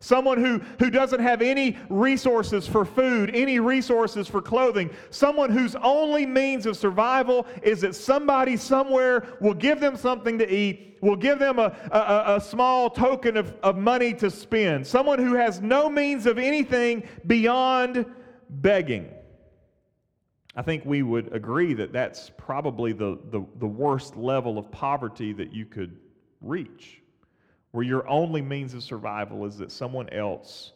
Someone 0.00 0.38
who, 0.38 0.58
who 0.78 0.90
doesn't 0.90 1.18
have 1.18 1.42
any 1.42 1.76
resources 1.88 2.68
for 2.68 2.84
food, 2.84 3.30
any 3.34 3.58
resources 3.58 4.28
for 4.28 4.40
clothing. 4.40 4.90
Someone 5.10 5.50
whose 5.50 5.74
only 5.76 6.24
means 6.24 6.66
of 6.66 6.76
survival 6.76 7.46
is 7.62 7.80
that 7.80 7.96
somebody 7.96 8.56
somewhere 8.56 9.26
will 9.40 9.54
give 9.54 9.80
them 9.80 9.96
something 9.96 10.38
to 10.38 10.48
eat, 10.48 10.98
will 11.02 11.16
give 11.16 11.40
them 11.40 11.58
a, 11.58 11.76
a, 11.90 12.36
a 12.36 12.40
small 12.40 12.88
token 12.90 13.36
of, 13.36 13.54
of 13.64 13.76
money 13.76 14.14
to 14.14 14.30
spend. 14.30 14.86
Someone 14.86 15.18
who 15.18 15.34
has 15.34 15.60
no 15.60 15.90
means 15.90 16.26
of 16.26 16.38
anything 16.38 17.02
beyond 17.26 18.06
begging. 18.48 19.08
I 20.54 20.62
think 20.62 20.84
we 20.84 21.02
would 21.02 21.32
agree 21.34 21.74
that 21.74 21.92
that's 21.92 22.30
probably 22.36 22.92
the, 22.92 23.18
the, 23.30 23.44
the 23.58 23.66
worst 23.66 24.16
level 24.16 24.58
of 24.58 24.70
poverty 24.70 25.32
that 25.32 25.52
you 25.52 25.66
could 25.66 25.96
reach 26.40 26.97
where 27.78 27.86
your 27.86 28.08
only 28.08 28.42
means 28.42 28.74
of 28.74 28.82
survival 28.82 29.44
is 29.44 29.56
that 29.58 29.70
someone 29.70 30.08
else 30.08 30.72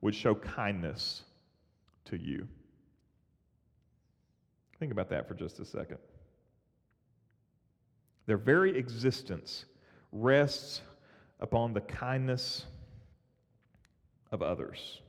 would 0.00 0.12
show 0.12 0.34
kindness 0.34 1.22
to 2.04 2.16
you. 2.16 2.48
Think 4.80 4.90
about 4.90 5.08
that 5.10 5.28
for 5.28 5.34
just 5.34 5.60
a 5.60 5.64
second. 5.64 5.98
Their 8.26 8.38
very 8.38 8.76
existence 8.76 9.66
rests 10.10 10.80
upon 11.38 11.74
the 11.74 11.80
kindness 11.80 12.66
of 14.32 14.42
others, 14.42 15.00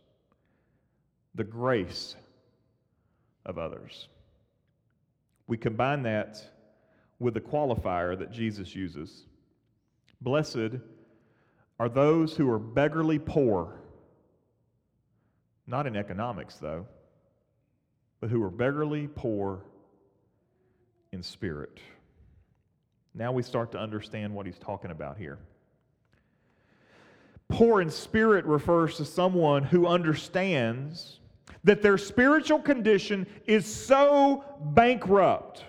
the 1.33 1.43
grace 1.43 2.15
of 3.43 3.57
others. 3.57 4.07
We 5.47 5.57
combine 5.57 6.03
that 6.03 6.43
with 7.17 7.33
the 7.33 7.41
qualifier 7.41 8.15
that 8.19 8.31
Jesus 8.31 8.75
uses. 8.75 9.23
Blessed 10.21 10.77
are 11.83 11.89
those 11.89 12.33
who 12.33 12.49
are 12.49 12.59
beggarly 12.59 13.19
poor, 13.19 13.81
not 15.67 15.85
in 15.85 15.97
economics, 15.97 16.55
though, 16.55 16.87
but 18.21 18.29
who 18.29 18.41
are 18.41 18.49
beggarly 18.49 19.09
poor 19.13 19.65
in 21.11 21.21
spirit. 21.21 21.81
Now 23.13 23.33
we 23.33 23.43
start 23.43 23.73
to 23.73 23.79
understand 23.79 24.33
what 24.33 24.45
he's 24.45 24.57
talking 24.57 24.91
about 24.91 25.17
here. 25.17 25.39
Poor 27.49 27.81
in 27.81 27.89
spirit 27.89 28.45
refers 28.45 28.95
to 28.95 29.03
someone 29.03 29.63
who 29.63 29.85
understands 29.85 31.19
that 31.65 31.81
their 31.81 31.97
spiritual 31.97 32.59
condition 32.59 33.27
is 33.45 33.65
so 33.65 34.45
bankrupt, 34.67 35.65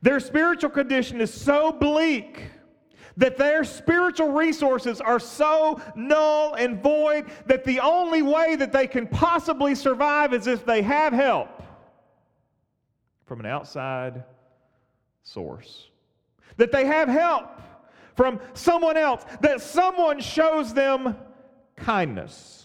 their 0.00 0.20
spiritual 0.20 0.70
condition 0.70 1.20
is 1.20 1.34
so 1.34 1.72
bleak 1.72 2.52
that 3.20 3.36
their 3.36 3.64
spiritual 3.64 4.32
resources 4.32 4.98
are 5.00 5.20
so 5.20 5.78
null 5.94 6.54
and 6.54 6.82
void 6.82 7.26
that 7.44 7.64
the 7.64 7.78
only 7.78 8.22
way 8.22 8.56
that 8.56 8.72
they 8.72 8.86
can 8.86 9.06
possibly 9.06 9.74
survive 9.74 10.32
is 10.32 10.46
if 10.46 10.64
they 10.64 10.80
have 10.80 11.12
help 11.12 11.62
from 13.26 13.38
an 13.40 13.46
outside 13.46 14.24
source. 15.22 15.88
That 16.56 16.72
they 16.72 16.86
have 16.86 17.08
help 17.08 17.60
from 18.16 18.40
someone 18.54 18.96
else, 18.96 19.22
that 19.42 19.60
someone 19.60 20.20
shows 20.20 20.72
them 20.72 21.14
kindness. 21.76 22.59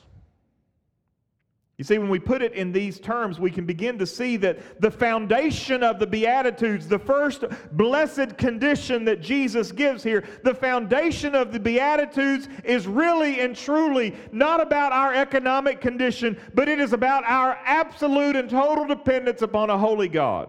You 1.78 1.84
see, 1.84 1.98
when 1.98 2.10
we 2.10 2.20
put 2.20 2.42
it 2.42 2.54
in 2.54 2.72
these 2.72 3.02
terms, 3.02 3.38
we 3.38 3.52
can 3.52 3.66
begin 3.66 3.98
to 4.00 4.06
see 4.06 4.38
that 4.38 4.82
the 4.82 4.90
foundation 4.90 5.84
of 5.84 6.00
the 6.00 6.08
Beatitudes, 6.08 6.88
the 6.88 7.00
first 7.00 7.44
blessed 7.74 8.38
condition 8.38 9.04
that 9.06 9.20
Jesus 9.20 9.74
gives 9.74 10.02
here, 10.02 10.24
the 10.44 10.56
foundation 10.56 11.36
of 11.36 11.52
the 11.52 11.60
Beatitudes 11.60 12.48
is 12.64 12.88
really 12.88 13.42
and 13.42 13.58
truly 13.58 14.16
not 14.32 14.62
about 14.62 14.94
our 14.94 15.14
economic 15.14 15.82
condition, 15.82 16.38
but 16.54 16.70
it 16.70 16.80
is 16.80 16.94
about 16.94 17.26
our 17.26 17.60
absolute 17.66 18.38
and 18.38 18.50
total 18.50 18.86
dependence 18.86 19.42
upon 19.42 19.70
a 19.70 19.78
holy 19.78 20.08
God. 20.08 20.48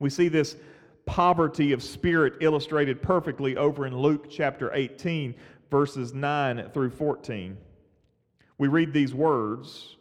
We 0.00 0.10
see 0.10 0.26
this 0.26 0.56
poverty 1.04 1.70
of 1.70 1.80
spirit 1.80 2.34
illustrated 2.40 3.00
perfectly 3.02 3.56
over 3.56 3.86
in 3.86 3.96
Luke 3.96 4.26
chapter 4.28 4.74
18, 4.74 5.36
verses 5.70 6.12
9 6.12 6.70
through 6.72 6.90
14 6.90 7.56
we 8.58 8.68
read 8.68 8.92
these 8.92 9.14
words. 9.14 9.96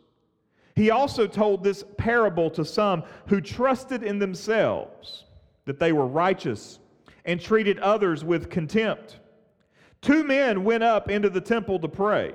He 0.76 0.92
also 0.92 1.26
told 1.26 1.64
this 1.64 1.84
parable 1.98 2.50
to 2.52 2.66
some 2.66 3.04
who 3.28 3.40
trusted 3.40 4.04
in 4.04 4.20
themselves 4.20 5.26
that 5.66 5.80
they 5.80 5.94
were 5.94 6.08
righteous 6.08 6.80
and 7.24 7.40
treated 7.40 7.80
others 7.80 8.24
with 8.24 8.50
contempt. 8.50 9.20
Two 10.02 10.24
men 10.24 10.64
went 10.64 10.84
up 10.84 11.10
into 11.10 11.30
the 11.30 11.42
temple 11.42 11.80
to 11.80 11.88
pray, 11.88 12.34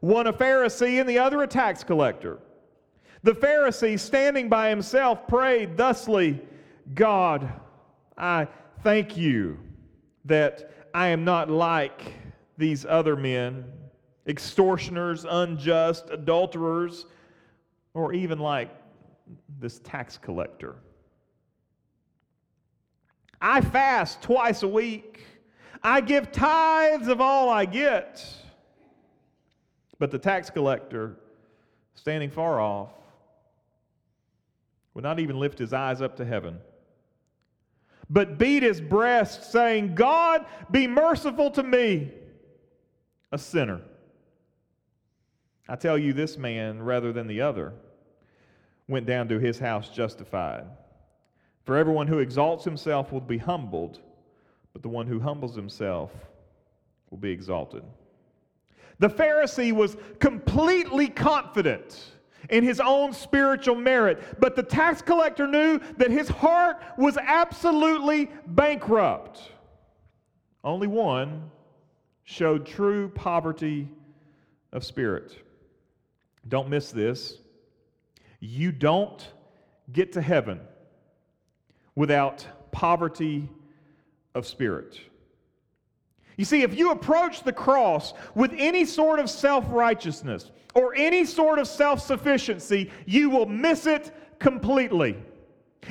one 0.00 0.26
a 0.26 0.32
Pharisee 0.32 1.00
and 1.00 1.08
the 1.08 1.18
other 1.18 1.42
a 1.42 1.46
tax 1.46 1.82
collector. 1.82 2.38
The 3.22 3.32
Pharisee, 3.32 3.98
standing 3.98 4.48
by 4.48 4.68
himself, 4.68 5.26
prayed 5.26 5.76
thusly 5.76 6.40
God, 6.94 7.52
I 8.16 8.48
thank 8.82 9.16
you 9.16 9.58
that 10.24 10.72
I 10.92 11.08
am 11.08 11.24
not 11.24 11.50
like 11.50 12.14
these 12.58 12.84
other 12.84 13.16
men 13.16 13.64
extortioners, 14.30 15.26
unjust, 15.28 16.06
adulterers, 16.10 17.04
or 17.92 18.14
even 18.14 18.38
like 18.38 18.70
this 19.58 19.80
tax 19.80 20.16
collector. 20.16 20.76
I 23.42 23.60
fast 23.60 24.22
twice 24.22 24.62
a 24.62 24.68
week. 24.68 25.24
I 25.82 26.00
give 26.00 26.30
tithes 26.30 27.08
of 27.08 27.20
all 27.20 27.48
I 27.48 27.64
get. 27.64 28.24
But 29.98 30.10
the 30.10 30.18
tax 30.18 30.48
collector, 30.48 31.16
standing 31.94 32.30
far 32.30 32.60
off, 32.60 32.90
would 34.94 35.04
not 35.04 35.18
even 35.18 35.38
lift 35.38 35.58
his 35.58 35.72
eyes 35.72 36.00
up 36.00 36.16
to 36.16 36.24
heaven, 36.24 36.58
but 38.08 38.38
beat 38.38 38.62
his 38.62 38.80
breast, 38.80 39.50
saying, 39.50 39.94
God, 39.94 40.44
be 40.70 40.86
merciful 40.86 41.50
to 41.52 41.62
me, 41.62 42.12
a 43.32 43.38
sinner. 43.38 43.80
I 45.70 45.76
tell 45.76 45.96
you, 45.96 46.12
this 46.12 46.36
man, 46.36 46.82
rather 46.82 47.12
than 47.12 47.28
the 47.28 47.42
other, 47.42 47.72
went 48.88 49.06
down 49.06 49.28
to 49.28 49.38
his 49.38 49.56
house 49.56 49.88
justified. 49.88 50.64
For 51.64 51.76
everyone 51.76 52.08
who 52.08 52.18
exalts 52.18 52.64
himself 52.64 53.12
will 53.12 53.20
be 53.20 53.38
humbled, 53.38 54.00
but 54.72 54.82
the 54.82 54.88
one 54.88 55.06
who 55.06 55.20
humbles 55.20 55.54
himself 55.54 56.10
will 57.08 57.18
be 57.18 57.30
exalted. 57.30 57.84
The 58.98 59.08
Pharisee 59.08 59.72
was 59.72 59.96
completely 60.18 61.06
confident 61.06 62.14
in 62.48 62.64
his 62.64 62.80
own 62.80 63.12
spiritual 63.12 63.76
merit, 63.76 64.40
but 64.40 64.56
the 64.56 64.64
tax 64.64 65.00
collector 65.00 65.46
knew 65.46 65.78
that 65.98 66.10
his 66.10 66.28
heart 66.28 66.82
was 66.98 67.16
absolutely 67.16 68.28
bankrupt. 68.48 69.52
Only 70.64 70.88
one 70.88 71.48
showed 72.24 72.66
true 72.66 73.08
poverty 73.10 73.88
of 74.72 74.84
spirit. 74.84 75.44
Don't 76.48 76.68
miss 76.68 76.90
this. 76.90 77.38
You 78.40 78.72
don't 78.72 79.26
get 79.92 80.12
to 80.12 80.22
heaven 80.22 80.60
without 81.94 82.46
poverty 82.72 83.48
of 84.34 84.46
spirit. 84.46 84.98
You 86.36 86.44
see, 86.44 86.62
if 86.62 86.74
you 86.74 86.92
approach 86.92 87.42
the 87.42 87.52
cross 87.52 88.14
with 88.34 88.54
any 88.56 88.86
sort 88.86 89.20
of 89.20 89.28
self 89.28 89.66
righteousness 89.68 90.50
or 90.74 90.94
any 90.94 91.24
sort 91.26 91.58
of 91.58 91.68
self 91.68 92.00
sufficiency, 92.00 92.90
you 93.04 93.28
will 93.28 93.46
miss 93.46 93.86
it 93.86 94.10
completely. 94.38 95.16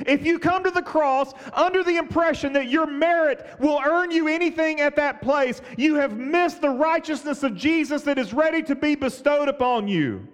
If 0.06 0.24
you 0.24 0.38
come 0.38 0.64
to 0.64 0.70
the 0.70 0.82
cross 0.82 1.32
under 1.52 1.82
the 1.82 1.96
impression 1.96 2.52
that 2.54 2.68
your 2.68 2.86
merit 2.86 3.46
will 3.58 3.80
earn 3.84 4.10
you 4.10 4.28
anything 4.28 4.80
at 4.80 4.96
that 4.96 5.20
place, 5.20 5.60
you 5.76 5.96
have 5.96 6.16
missed 6.16 6.60
the 6.60 6.70
righteousness 6.70 7.42
of 7.42 7.56
Jesus 7.56 8.02
that 8.02 8.18
is 8.18 8.32
ready 8.32 8.62
to 8.64 8.74
be 8.74 8.94
bestowed 8.94 9.48
upon 9.48 9.88
you. 9.88 10.26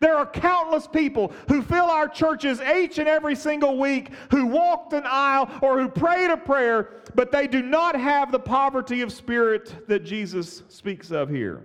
There 0.00 0.16
are 0.16 0.26
countless 0.26 0.86
people 0.86 1.32
who 1.48 1.62
fill 1.62 1.86
our 1.86 2.08
churches 2.08 2.60
each 2.60 2.98
and 2.98 3.08
every 3.08 3.34
single 3.34 3.78
week 3.78 4.10
who 4.30 4.46
walked 4.46 4.92
an 4.92 5.04
aisle 5.06 5.50
or 5.62 5.80
who 5.80 5.88
prayed 5.88 6.30
a 6.30 6.36
prayer, 6.36 7.02
but 7.14 7.32
they 7.32 7.46
do 7.46 7.62
not 7.62 7.98
have 7.98 8.32
the 8.32 8.38
poverty 8.38 9.00
of 9.00 9.12
spirit 9.12 9.88
that 9.88 10.04
Jesus 10.04 10.62
speaks 10.68 11.10
of 11.10 11.28
here. 11.28 11.62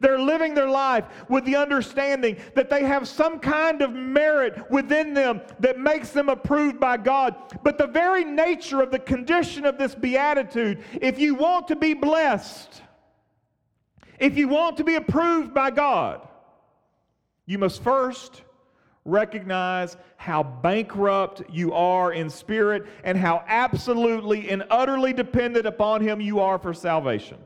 They're 0.00 0.18
living 0.18 0.54
their 0.54 0.68
life 0.68 1.04
with 1.28 1.44
the 1.44 1.56
understanding 1.56 2.36
that 2.54 2.70
they 2.70 2.84
have 2.84 3.06
some 3.06 3.38
kind 3.38 3.82
of 3.82 3.92
merit 3.92 4.70
within 4.70 5.12
them 5.12 5.42
that 5.60 5.78
makes 5.78 6.10
them 6.10 6.28
approved 6.28 6.80
by 6.80 6.96
God. 6.96 7.34
But 7.62 7.78
the 7.78 7.86
very 7.86 8.24
nature 8.24 8.80
of 8.80 8.90
the 8.90 8.98
condition 8.98 9.66
of 9.66 9.78
this 9.78 9.94
beatitude, 9.94 10.82
if 11.00 11.18
you 11.18 11.34
want 11.34 11.68
to 11.68 11.76
be 11.76 11.94
blessed, 11.94 12.80
if 14.18 14.36
you 14.36 14.48
want 14.48 14.76
to 14.78 14.84
be 14.84 14.94
approved 14.94 15.52
by 15.52 15.70
God, 15.70 16.26
you 17.46 17.58
must 17.58 17.82
first 17.82 18.42
recognize 19.04 19.96
how 20.16 20.42
bankrupt 20.42 21.42
you 21.50 21.72
are 21.72 22.12
in 22.12 22.30
spirit 22.30 22.86
and 23.02 23.18
how 23.18 23.42
absolutely 23.46 24.48
and 24.50 24.64
utterly 24.70 25.12
dependent 25.12 25.66
upon 25.66 26.00
Him 26.00 26.20
you 26.20 26.40
are 26.40 26.58
for 26.58 26.72
salvation. 26.72 27.38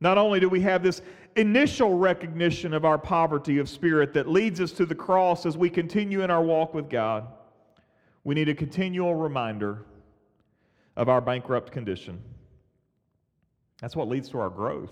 Not 0.00 0.18
only 0.18 0.40
do 0.40 0.48
we 0.48 0.60
have 0.62 0.82
this 0.82 1.02
initial 1.36 1.96
recognition 1.96 2.74
of 2.74 2.84
our 2.84 2.98
poverty 2.98 3.58
of 3.58 3.68
spirit 3.68 4.14
that 4.14 4.28
leads 4.28 4.60
us 4.60 4.72
to 4.72 4.86
the 4.86 4.94
cross 4.94 5.46
as 5.46 5.56
we 5.56 5.70
continue 5.70 6.22
in 6.22 6.30
our 6.30 6.42
walk 6.42 6.74
with 6.74 6.88
God, 6.88 7.28
we 8.24 8.34
need 8.34 8.48
a 8.48 8.54
continual 8.54 9.14
reminder 9.14 9.84
of 10.96 11.08
our 11.08 11.20
bankrupt 11.20 11.70
condition. 11.70 12.20
That's 13.80 13.94
what 13.94 14.08
leads 14.08 14.28
to 14.30 14.38
our 14.38 14.50
growth. 14.50 14.90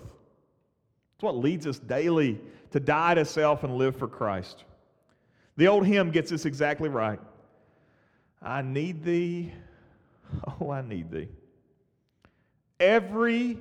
It's 1.15 1.23
what 1.23 1.35
leads 1.37 1.67
us 1.67 1.79
daily 1.79 2.39
to 2.71 2.79
die 2.79 3.15
to 3.15 3.25
self 3.25 3.63
and 3.63 3.75
live 3.75 3.95
for 3.95 4.07
Christ. 4.07 4.63
The 5.57 5.67
old 5.67 5.85
hymn 5.85 6.11
gets 6.11 6.29
this 6.29 6.45
exactly 6.45 6.89
right. 6.89 7.19
I 8.41 8.61
need 8.61 9.03
thee. 9.03 9.53
Oh, 10.61 10.69
I 10.69 10.81
need 10.83 11.09
thee. 11.09 11.27
Every 12.79 13.57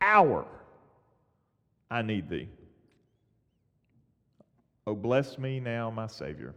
hour 0.00 0.46
I 1.90 2.00
need 2.00 2.30
thee. 2.30 2.48
Oh, 4.86 4.94
bless 4.94 5.36
me 5.36 5.60
now, 5.60 5.90
my 5.90 6.06
Savior. 6.06 6.54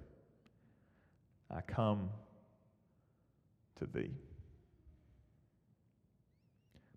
I 1.51 1.61
come 1.61 2.09
to 3.79 3.85
thee. 3.85 4.11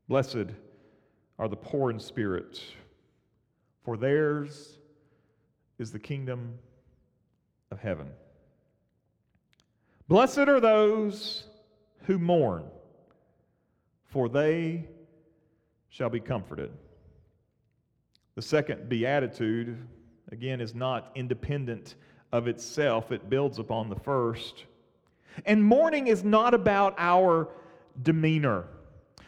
Blessed 0.09 0.53
are 1.38 1.48
the 1.48 1.57
poor 1.57 1.90
in 1.90 1.98
spirit, 1.98 2.61
for 3.85 3.97
theirs 3.97 4.79
is 5.79 5.90
the 5.92 5.99
kingdom 5.99 6.59
of 7.71 7.81
heaven. 7.81 8.09
Blessed 10.09 10.38
are 10.38 10.61
those 10.61 11.45
who 12.05 12.18
mourn, 12.18 12.64
for 14.07 14.29
they 14.29 14.87
shall 15.88 16.11
be 16.11 16.21
comforted. 16.21 16.71
The 18.35 18.42
second 18.42 18.88
beatitude, 18.88 19.77
again, 20.31 20.61
is 20.61 20.75
not 20.75 21.12
independent 21.14 21.97
of 22.33 22.49
itself, 22.49 23.12
it 23.12 23.29
builds 23.29 23.59
upon 23.59 23.88
the 23.88 23.97
first. 23.97 24.64
And 25.45 25.64
mourning 25.64 26.07
is 26.07 26.25
not 26.25 26.55
about 26.55 26.95
our 26.99 27.49
demeanor. 28.03 28.64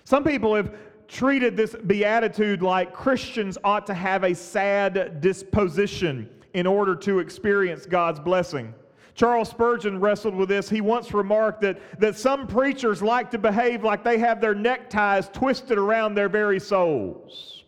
Some 0.05 0.25
people 0.25 0.55
have 0.55 0.75
treated 1.09 1.57
this 1.57 1.75
beatitude 1.87 2.63
like 2.63 2.93
Christians 2.93 3.59
ought 3.65 3.87
to 3.87 3.95
have 3.95 4.25
a 4.25 4.35
sad 4.35 5.21
disposition 5.21 6.29
in 6.55 6.67
order 6.67 6.95
to 6.97 7.19
experience 7.19 7.87
God's 7.87 8.21
blessing. 8.21 8.75
Charles 9.15 9.49
Spurgeon 9.49 10.01
wrestled 10.01 10.35
with 10.35 10.49
this. 10.49 10.69
He 10.69 10.81
once 10.81 11.15
remarked 11.15 11.61
that, 11.61 11.79
that 12.01 12.17
some 12.17 12.47
preachers 12.47 13.01
like 13.01 13.31
to 13.31 13.39
behave 13.39 13.85
like 13.85 14.03
they 14.03 14.19
have 14.19 14.41
their 14.41 14.55
neckties 14.55 15.29
twisted 15.33 15.79
around 15.79 16.15
their 16.15 16.29
very 16.29 16.59
souls. 16.59 17.63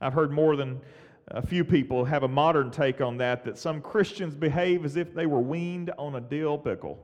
I've 0.00 0.14
heard 0.14 0.30
more 0.30 0.56
than 0.56 0.80
a 1.28 1.44
few 1.44 1.64
people 1.64 2.04
have 2.04 2.22
a 2.22 2.28
modern 2.28 2.70
take 2.70 3.00
on 3.00 3.18
that, 3.18 3.44
that 3.44 3.58
some 3.58 3.82
Christians 3.82 4.34
behave 4.34 4.84
as 4.84 4.96
if 4.96 5.14
they 5.14 5.26
were 5.26 5.40
weaned 5.40 5.90
on 5.98 6.14
a 6.14 6.20
dill 6.20 6.56
pickle. 6.56 6.98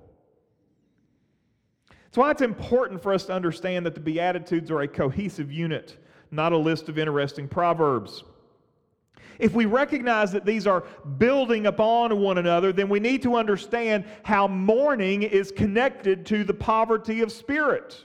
That's 2.14 2.20
why 2.20 2.30
it's 2.30 2.42
important 2.42 3.02
for 3.02 3.12
us 3.12 3.24
to 3.24 3.32
understand 3.32 3.84
that 3.86 3.94
the 3.94 4.00
Beatitudes 4.00 4.70
are 4.70 4.82
a 4.82 4.86
cohesive 4.86 5.50
unit, 5.50 5.96
not 6.30 6.52
a 6.52 6.56
list 6.56 6.88
of 6.88 6.96
interesting 6.96 7.48
proverbs. 7.48 8.22
If 9.40 9.52
we 9.52 9.66
recognize 9.66 10.30
that 10.30 10.44
these 10.44 10.64
are 10.64 10.84
building 11.18 11.66
upon 11.66 12.16
one 12.20 12.38
another, 12.38 12.72
then 12.72 12.88
we 12.88 13.00
need 13.00 13.20
to 13.22 13.34
understand 13.34 14.04
how 14.22 14.46
mourning 14.46 15.24
is 15.24 15.50
connected 15.50 16.24
to 16.26 16.44
the 16.44 16.54
poverty 16.54 17.20
of 17.20 17.32
spirit. 17.32 18.04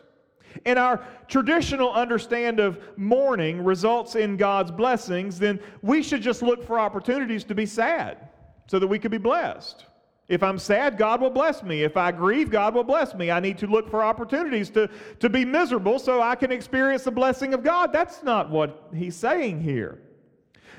And 0.66 0.80
our 0.80 1.06
traditional 1.28 1.94
understand 1.94 2.60
of 2.60 2.80
mourning 2.98 3.64
results 3.64 4.16
in 4.16 4.38
God's 4.38 4.72
blessings, 4.72 5.38
then 5.38 5.60
we 5.84 6.02
should 6.02 6.24
just 6.24 6.42
look 6.42 6.66
for 6.66 6.80
opportunities 6.80 7.44
to 7.44 7.54
be 7.54 7.68
sad 7.68 8.30
so 8.66 8.80
that 8.80 8.88
we 8.88 8.98
could 8.98 9.12
be 9.12 9.20
blessed. 9.20 9.86
If 10.30 10.44
I'm 10.44 10.60
sad, 10.60 10.96
God 10.96 11.22
will 11.22 11.32
bless 11.32 11.64
me. 11.64 11.82
If 11.82 11.98
I 11.98 12.12
grieve, 12.12 12.52
God 12.52 12.76
will 12.76 12.84
bless 12.84 13.16
me. 13.16 13.32
I 13.32 13.40
need 13.40 13.58
to 13.58 13.68
look 13.68 13.90
for 13.90 14.04
opportunities 14.04 14.70
to, 14.72 14.88
to 15.20 15.28
be 15.28 15.44
miserable 15.44 15.98
so 15.98 16.22
I 16.22 16.36
can 16.36 16.52
experience 16.52 17.04
the 17.04 17.12
blessing 17.12 17.56
of 17.56 17.64
God. 17.64 17.92
That's 17.92 18.22
not 18.22 18.52
what 18.52 18.90
he's 18.94 19.16
saying 19.16 19.62
here. 19.62 19.98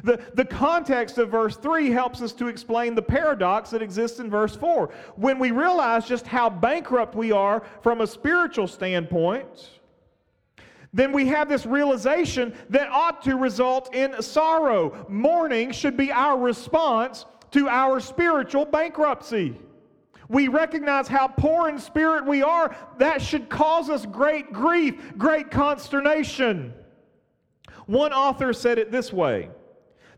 The, 0.05 0.21
the 0.35 0.45
context 0.45 1.19
of 1.19 1.31
verse 1.31 1.57
3 1.57 1.91
helps 1.91 2.23
us 2.23 2.33
to 2.35 2.47
explain 2.47 2.95
the 2.95 3.03
paradox 3.03 3.71
that 3.71 3.83
exists 3.83 4.21
in 4.21 4.31
verse 4.31 4.55
4. 4.55 4.89
When 5.17 5.41
we 5.41 5.51
realize 5.51 6.07
just 6.07 6.29
how 6.29 6.49
bankrupt 6.49 7.17
we 7.17 7.33
are 7.33 7.65
from 7.83 8.01
a 8.01 8.07
spiritual 8.07 8.69
standpoint, 8.69 9.81
then 10.93 11.13
we 11.13 11.27
have 11.27 11.49
this 11.49 11.67
realization 11.67 12.55
that 12.71 12.89
ought 12.89 13.23
to 13.23 13.37
result 13.37 13.95
in 13.95 14.23
sorrow. 14.23 15.07
Mourning 15.09 15.73
should 15.73 15.97
be 15.97 16.11
our 16.13 16.39
response 16.39 17.25
to 17.53 17.69
our 17.69 18.01
spiritual 18.01 18.65
bankruptcy. 18.65 19.57
We 20.29 20.47
recognize 20.49 21.09
how 21.09 21.27
poor 21.27 21.69
in 21.69 21.79
spirit 21.79 22.25
we 22.25 22.43
are. 22.43 22.77
That 22.99 23.21
should 23.21 23.49
cause 23.49 23.91
us 23.91 24.07
great 24.07 24.53
grief, 24.53 24.95
great 25.19 25.51
consternation. 25.51 26.73
One 27.87 28.13
author 28.13 28.53
said 28.53 28.79
it 28.79 28.93
this 28.93 29.13
way 29.13 29.51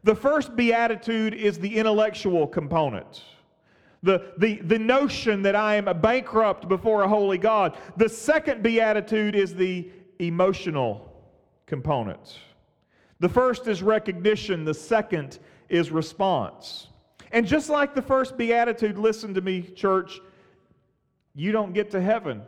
the 0.04 0.14
first 0.14 0.56
beatitude 0.56 1.32
is 1.32 1.58
the 1.58 1.76
intellectual 1.76 2.46
component. 2.46 3.22
The, 4.02 4.32
the, 4.36 4.56
the 4.56 4.78
notion 4.78 5.42
that 5.42 5.54
I 5.54 5.76
am 5.76 5.86
a 5.86 5.94
bankrupt 5.94 6.68
before 6.68 7.02
a 7.02 7.08
holy 7.08 7.38
God. 7.38 7.78
The 7.96 8.08
second 8.08 8.62
beatitude 8.62 9.36
is 9.36 9.54
the 9.54 9.88
emotional 10.18 11.12
component. 11.66 12.38
The 13.20 13.28
first 13.28 13.68
is 13.68 13.82
recognition, 13.82 14.64
the 14.64 14.74
second 14.74 15.38
is 15.68 15.92
response. 15.92 16.88
And 17.32 17.46
just 17.46 17.70
like 17.70 17.94
the 17.94 18.02
first 18.02 18.36
beatitude, 18.36 18.98
listen 18.98 19.32
to 19.34 19.40
me, 19.40 19.62
church, 19.62 20.20
you 21.34 21.50
don't 21.50 21.72
get 21.72 21.90
to 21.92 22.00
heaven 22.00 22.42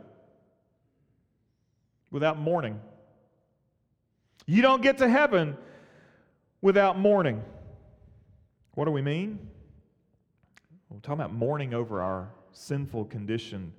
without 2.11 2.37
mourning. 2.37 2.79
You 4.45 4.61
don't 4.61 4.83
get 4.83 4.99
to 4.99 5.09
heaven 5.09 5.57
without 6.61 6.99
mourning. 6.99 7.43
What 8.75 8.85
do 8.85 8.91
we 8.91 9.01
mean? 9.01 9.39
We're 10.89 10.99
talking 10.99 11.19
about 11.19 11.33
mourning 11.33 11.73
over 11.73 12.01
our 12.01 12.29
sinful 12.51 13.05
condition, 13.05 13.73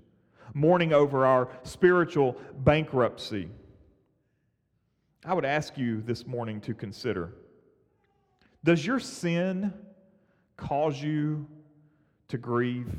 mourning 0.54 0.92
over 0.92 1.24
our 1.24 1.48
spiritual 1.62 2.36
bankruptcy. 2.58 3.48
I 5.24 5.34
would 5.34 5.44
ask 5.44 5.78
you 5.78 6.02
this 6.02 6.26
morning 6.26 6.60
to 6.62 6.74
consider 6.74 7.32
Does 8.64 8.84
your 8.84 8.98
sin 8.98 9.72
cause 10.56 11.00
you 11.00 11.46
to 12.28 12.38
grieve? 12.38 12.92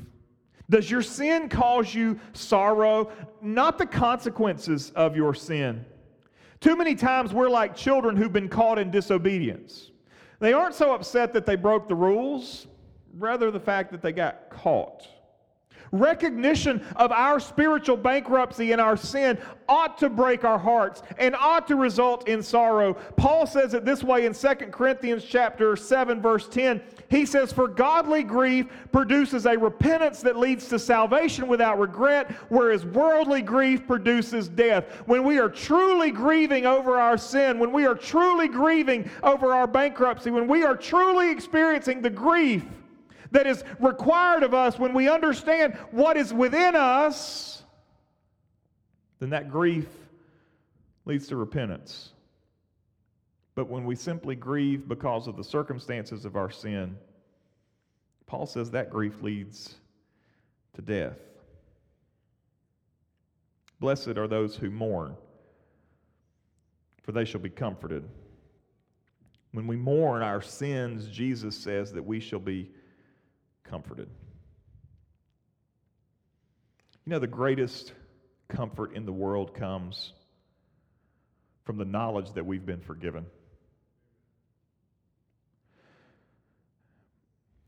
Does 0.69 0.91
your 0.91 1.01
sin 1.01 1.49
cause 1.49 1.93
you 1.93 2.19
sorrow? 2.33 3.11
Not 3.41 3.77
the 3.77 3.85
consequences 3.85 4.91
of 4.95 5.15
your 5.15 5.33
sin 5.33 5.85
too 6.59 6.75
many 6.75 6.95
times 6.95 7.33
we're 7.33 7.49
like 7.49 7.75
children 7.75 8.15
who've 8.15 8.33
been 8.33 8.49
caught 8.49 8.79
in 8.79 8.89
disobedience. 8.89 9.91
They 10.39 10.53
aren't 10.53 10.75
so 10.75 10.93
upset 10.93 11.33
that 11.33 11.45
they 11.45 11.55
broke 11.55 11.87
the 11.87 11.95
rules, 11.95 12.67
rather, 13.15 13.51
the 13.51 13.59
fact 13.59 13.91
that 13.91 14.01
they 14.01 14.11
got 14.11 14.49
caught. 14.49 15.07
Recognition 15.91 16.85
of 16.95 17.11
our 17.11 17.39
spiritual 17.39 17.97
bankruptcy 17.97 18.71
and 18.71 18.81
our 18.81 18.97
sin 18.97 19.37
ought 19.69 19.97
to 19.97 20.09
break 20.09 20.43
our 20.43 20.59
hearts 20.59 21.01
and 21.17 21.35
ought 21.35 21.67
to 21.67 21.75
result 21.75 22.27
in 22.27 22.41
sorrow. 22.41 22.93
Paul 23.15 23.45
says 23.45 23.73
it 23.73 23.85
this 23.85 24.03
way 24.03 24.25
in 24.25 24.33
2 24.33 24.47
Corinthians 24.71 25.23
chapter 25.23 25.75
7 25.75 26.21
verse 26.21 26.47
10. 26.47 26.81
He 27.09 27.25
says 27.25 27.53
for 27.53 27.67
godly 27.67 28.23
grief 28.23 28.67
produces 28.91 29.45
a 29.45 29.57
repentance 29.57 30.21
that 30.21 30.37
leads 30.37 30.67
to 30.69 30.79
salvation 30.79 31.47
without 31.47 31.79
regret, 31.79 32.31
whereas 32.49 32.85
worldly 32.85 33.41
grief 33.41 33.87
produces 33.87 34.47
death. 34.47 34.85
When 35.05 35.23
we 35.23 35.39
are 35.39 35.49
truly 35.49 36.11
grieving 36.11 36.65
over 36.65 36.99
our 36.99 37.17
sin, 37.17 37.59
when 37.59 37.71
we 37.71 37.85
are 37.85 37.95
truly 37.95 38.47
grieving 38.47 39.09
over 39.23 39.53
our 39.53 39.67
bankruptcy, 39.67 40.31
when 40.31 40.47
we 40.47 40.63
are 40.63 40.75
truly 40.75 41.31
experiencing 41.31 42.01
the 42.01 42.09
grief 42.09 42.65
that 43.31 43.47
is 43.47 43.63
required 43.79 44.43
of 44.43 44.53
us 44.53 44.79
when 44.79 44.93
we 44.93 45.09
understand 45.09 45.75
what 45.91 46.17
is 46.17 46.33
within 46.33 46.75
us, 46.75 47.63
then 49.19 49.29
that 49.31 49.49
grief 49.49 49.87
leads 51.05 51.27
to 51.27 51.35
repentance. 51.35 52.13
But 53.55 53.69
when 53.69 53.85
we 53.85 53.95
simply 53.95 54.35
grieve 54.35 54.87
because 54.87 55.27
of 55.27 55.35
the 55.35 55.43
circumstances 55.43 56.25
of 56.25 56.35
our 56.35 56.51
sin, 56.51 56.95
Paul 58.27 58.45
says 58.45 58.69
that 58.71 58.91
grief 58.91 59.23
leads 59.23 59.75
to 60.75 60.81
death. 60.81 61.17
Blessed 63.79 64.09
are 64.09 64.27
those 64.27 64.55
who 64.55 64.69
mourn, 64.69 65.15
for 67.01 67.11
they 67.11 67.25
shall 67.25 67.41
be 67.41 67.49
comforted. 67.49 68.07
When 69.53 69.65
we 69.65 69.75
mourn 69.75 70.21
our 70.21 70.41
sins, 70.41 71.07
Jesus 71.07 71.55
says 71.55 71.91
that 71.93 72.05
we 72.05 72.19
shall 72.19 72.39
be 72.39 72.69
comforted. 73.69 74.09
You 77.05 77.11
know, 77.11 77.19
the 77.19 77.27
greatest 77.27 77.93
comfort 78.49 78.93
in 78.93 79.05
the 79.05 79.11
world 79.11 79.53
comes 79.53 80.13
from 81.63 81.77
the 81.77 81.85
knowledge 81.85 82.31
that 82.33 82.45
we've 82.45 82.65
been 82.65 82.81
forgiven. 82.81 83.25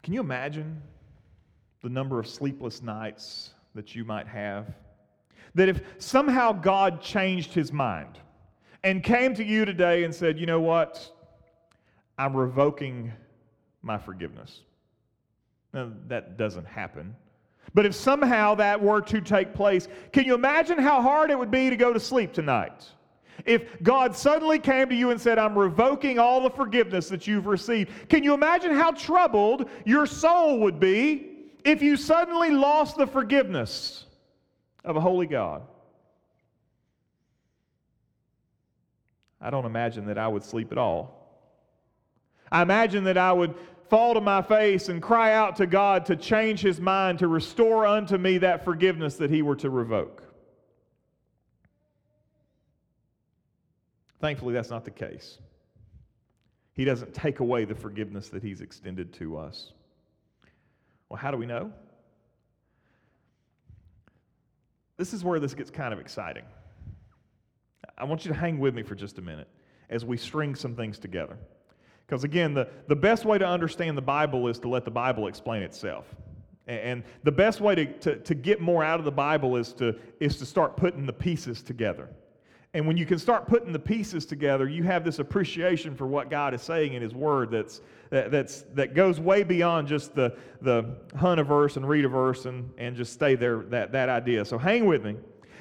Can 0.04 0.14
you 0.14 0.22
imagine 0.22 0.82
the 1.82 1.90
number 1.90 2.20
of 2.20 2.28
sleepless 2.28 2.82
nights 2.82 3.52
that 3.76 3.96
you 3.96 4.04
might 4.04 4.28
have? 4.28 4.74
That 5.56 5.70
if 5.70 5.82
somehow 5.98 6.52
God 6.52 7.02
changed 7.02 7.54
his 7.54 7.72
mind 7.72 8.18
and 8.84 9.04
came 9.04 9.36
to 9.36 9.44
you 9.44 9.66
today 9.66 10.04
and 10.04 10.14
said, 10.14 10.40
you 10.40 10.46
know 10.46 10.62
what? 10.62 11.12
I'm 12.18 12.36
revoking 12.36 13.12
my 13.82 13.98
forgiveness. 13.98 14.62
Now, 15.74 15.92
that 16.08 16.38
doesn't 16.38 16.66
happen. 16.66 17.16
But 17.74 17.86
if 17.86 17.94
somehow 17.94 18.56
that 18.56 18.82
were 18.82 19.02
to 19.02 19.22
take 19.22 19.54
place, 19.54 19.88
can 20.12 20.26
you 20.26 20.34
imagine 20.34 20.80
how 20.80 21.02
hard 21.02 21.30
it 21.30 21.38
would 21.38 21.52
be 21.52 21.70
to 21.70 21.76
go 21.76 21.94
to 21.94 22.00
sleep 22.00 22.34
tonight? 22.34 22.86
If 23.46 23.82
God 23.84 24.16
suddenly 24.16 24.60
came 24.60 24.90
to 24.90 24.96
you 24.96 25.12
and 25.12 25.22
said, 25.22 25.38
I'm 25.38 25.58
revoking 25.58 26.20
all 26.20 26.42
the 26.42 26.50
forgiveness 26.50 27.08
that 27.10 27.28
you've 27.28 27.46
received, 27.46 28.10
can 28.10 28.24
you 28.24 28.34
imagine 28.34 28.72
how 28.72 28.92
troubled 28.92 29.70
your 29.86 30.06
soul 30.06 30.60
would 30.60 30.80
be 30.80 31.28
if 31.64 31.82
you 31.82 31.96
suddenly 31.96 32.50
lost 32.50 32.98
the 32.98 33.08
forgiveness 33.08 34.06
of 34.84 34.96
a 34.96 35.00
holy 35.00 35.28
God? 35.28 35.62
I 39.40 39.50
don't 39.50 39.66
imagine 39.66 40.08
that 40.08 40.18
I 40.18 40.28
would 40.28 40.44
sleep 40.44 40.72
at 40.72 40.78
all. 40.78 41.16
I 42.52 42.62
imagine 42.62 43.06
that 43.06 43.18
I 43.18 43.32
would 43.32 43.56
fall 43.90 44.14
to 44.14 44.22
my 44.22 44.42
face 44.42 44.90
and 44.90 45.02
cry 45.02 45.34
out 45.34 45.56
to 45.58 45.66
God 45.66 46.06
to 46.06 46.16
change 46.16 46.62
his 46.62 46.80
mind, 46.80 47.20
to 47.20 47.28
restore 47.28 47.86
unto 47.86 48.18
me 48.18 48.38
that 48.40 48.64
forgiveness 48.64 49.16
that 49.16 49.30
he 49.30 49.42
were 49.42 49.56
to 49.58 49.70
revoke. 49.70 50.24
Thankfully, 54.20 54.54
that's 54.54 54.70
not 54.70 54.86
the 54.86 54.92
case. 54.92 55.40
He 56.74 56.86
doesn't 56.86 57.14
take 57.14 57.40
away 57.40 57.66
the 57.66 57.76
forgiveness 57.76 58.30
that 58.30 58.44
he's 58.44 58.62
extended 58.62 59.14
to 59.14 59.38
us. 59.38 59.74
Well, 61.10 61.18
how 61.18 61.32
do 61.32 61.38
we 61.38 61.46
know? 61.46 61.72
This 64.98 65.14
is 65.14 65.24
where 65.24 65.40
this 65.40 65.54
gets 65.54 65.72
kind 65.72 65.94
of 65.94 66.00
exciting. 66.00 66.44
I 67.98 68.04
want 68.04 68.26
you 68.26 68.32
to 68.32 68.38
hang 68.38 68.60
with 68.60 68.76
me 68.76 68.84
for 68.84 68.96
just 68.96 69.18
a 69.18 69.22
minute 69.22 69.48
as 69.90 70.06
we 70.06 70.18
string 70.18 70.56
some 70.56 70.76
things 70.76 71.00
together. 71.00 71.38
Because 72.10 72.24
again, 72.24 72.56
the, 72.56 72.68
the 72.88 72.96
best 72.96 73.24
way 73.24 73.38
to 73.38 73.46
understand 73.46 73.96
the 73.96 74.02
Bible 74.02 74.48
is 74.48 74.58
to 74.60 74.68
let 74.68 74.84
the 74.84 74.90
Bible 74.90 75.28
explain 75.28 75.62
itself. 75.62 76.06
And, 76.66 76.80
and 76.80 77.04
the 77.24 77.32
best 77.32 77.62
way 77.62 77.76
to, 77.76 77.86
to, 77.86 78.16
to 78.16 78.34
get 78.34 78.60
more 78.60 78.84
out 78.84 78.98
of 78.98 79.06
the 79.06 79.12
Bible 79.12 79.58
is 79.58 79.74
to, 79.74 79.96
is 80.20 80.38
to 80.38 80.46
start 80.46 80.76
putting 80.76 81.06
the 81.06 81.14
pieces 81.14 81.62
together. 81.62 82.10
And 82.74 82.88
when 82.88 82.98
you 82.98 83.06
can 83.06 83.20
start 83.20 83.48
putting 83.48 83.72
the 83.72 83.80
pieces 83.80 84.26
together, 84.26 84.68
you 84.68 84.82
have 84.84 85.04
this 85.04 85.20
appreciation 85.20 85.96
for 85.96 86.08
what 86.08 86.32
God 86.32 86.56
is 86.56 86.64
saying 86.64 86.94
in 86.94 87.04
His 87.04 87.14
Word 87.14 87.52
that's, 87.52 87.82
that, 88.10 88.32
that's, 88.32 88.64
that 88.74 88.96
goes 88.96 89.20
way 89.20 89.44
beyond 89.44 89.88
just 89.88 90.16
the, 90.16 90.36
the 90.62 90.96
hunt 91.16 91.40
a 91.40 91.44
verse 91.44 91.78
and 91.78 91.88
read 91.88 92.06
a 92.06 92.10
verse 92.10 92.46
and, 92.46 92.72
and 92.80 92.96
just 92.96 93.14
stay 93.14 93.36
there, 93.36 93.60
that, 93.70 93.92
that 93.92 94.10
idea. 94.10 94.44
So 94.46 94.58
hang 94.58 94.88
with 94.88 95.04
me. 95.04 95.16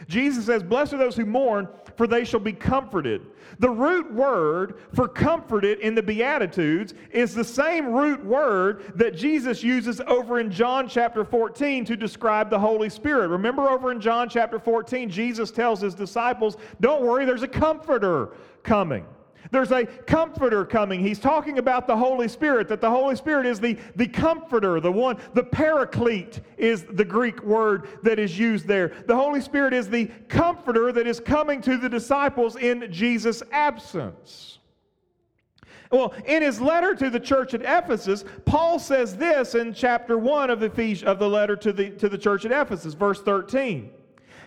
Jesus 0.07 0.47
says, 0.47 0.63
Blessed 0.63 0.95
are 0.95 0.99
those 0.99 1.17
who 1.17 1.27
mourn, 1.27 1.69
for 1.97 2.07
they 2.07 2.25
shall 2.25 2.41
be 2.41 2.53
comforted. 2.53 3.23
The 3.59 3.71
root 3.71 4.13
word 4.13 4.79
for 4.95 5.09
comforted 5.09 5.81
in 5.81 5.95
the 5.95 6.03
Beatitudes 6.03 6.95
is 7.11 7.35
the 7.35 7.45
same 7.45 7.93
root 7.93 8.25
word 8.25 8.93
that 8.95 9.17
Jesus 9.17 9.63
uses 9.63 10.01
over 10.03 10.39
in 10.39 10.51
John 10.51 10.89
chapter 10.89 11.25
14 11.25 11.85
to 11.87 11.97
describe 11.97 12.51
the 12.51 12.59
Holy 12.59 12.89
Spirit. 12.89 13.29
Remember 13.29 13.69
over 13.69 13.91
in 13.91 14.01
John 14.01 14.29
chapter 14.29 14.59
14, 14.59 15.11
Jesus 15.11 15.51
tells 15.51 15.81
his 15.81 15.95
disciples, 15.95 16.57
Don't 16.81 17.03
worry, 17.03 17.25
there's 17.25 17.43
a 17.43 17.49
comforter 17.49 18.31
coming. 18.63 19.05
There's 19.51 19.73
a 19.73 19.87
comforter 19.87 20.65
coming. 20.65 21.01
He's 21.01 21.19
talking 21.19 21.59
about 21.59 21.87
the 21.87 21.97
Holy 21.97 22.29
Spirit, 22.29 22.69
that 22.69 22.81
the 22.81 22.91
Holy 22.91 23.17
Spirit 23.17 23.47
is 23.47 23.61
the, 23.61 23.79
the 23.97 24.07
comforter, 24.07 24.81
the 24.81 24.93
one, 24.93 25.19
the 25.35 25.45
paraclete 25.45 26.41
is 26.57 26.85
the 26.85 27.05
Greek 27.05 27.43
word 27.43 27.89
that 28.03 28.19
is 28.19 28.39
used 28.39 28.67
there. 28.67 28.93
The 29.07 29.17
Holy 29.17 29.41
Spirit 29.41 29.73
is 29.73 29.89
the 29.89 30.07
comforter 30.29 30.93
that 30.93 31.07
is 31.07 31.21
coming 31.21 31.61
to 31.63 31.77
the 31.77 31.89
disciples 31.89 32.57
in 32.57 32.91
Jesus' 32.93 33.43
absence. 33.51 34.59
Well, 35.91 36.13
in 36.27 36.43
his 36.43 36.61
letter 36.61 36.95
to 36.95 37.09
the 37.09 37.21
church 37.21 37.55
at 37.55 37.63
Ephesus, 37.63 38.25
Paul 38.45 38.79
says 38.79 39.17
this 39.17 39.55
in 39.55 39.73
chapter 39.73 40.19
1 40.19 40.51
of, 40.51 40.63
Ephes- 40.63 41.03
of 41.03 41.19
the 41.19 41.29
letter 41.29 41.57
to 41.57 41.73
the, 41.73 41.91
to 41.91 42.09
the 42.11 42.19
church 42.19 42.45
at 42.45 42.53
Ephesus, 42.53 42.93
verse 42.93 43.23
13. 43.23 43.91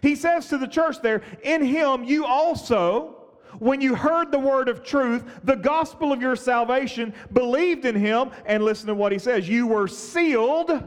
He 0.02 0.16
says 0.16 0.48
to 0.48 0.58
the 0.58 0.68
church 0.68 1.02
there, 1.02 1.22
In 1.44 1.64
him 1.64 2.04
you 2.04 2.26
also 2.26 3.21
when 3.62 3.80
you 3.80 3.94
heard 3.94 4.32
the 4.32 4.40
word 4.40 4.70
of 4.70 4.84
truth, 4.84 5.24
the 5.44 5.56
gospel 5.56 6.12
of 6.12 6.20
your 6.20 6.36
salvation, 6.36 7.14
believed 7.32 7.86
in 7.86 7.94
him, 7.94 8.32
and 8.48 8.64
listen 8.64 8.88
to 8.88 8.96
what 8.96 9.12
he 9.12 9.20
says 9.20 9.48
you 9.48 9.68
were 9.68 9.88
sealed 9.88 10.84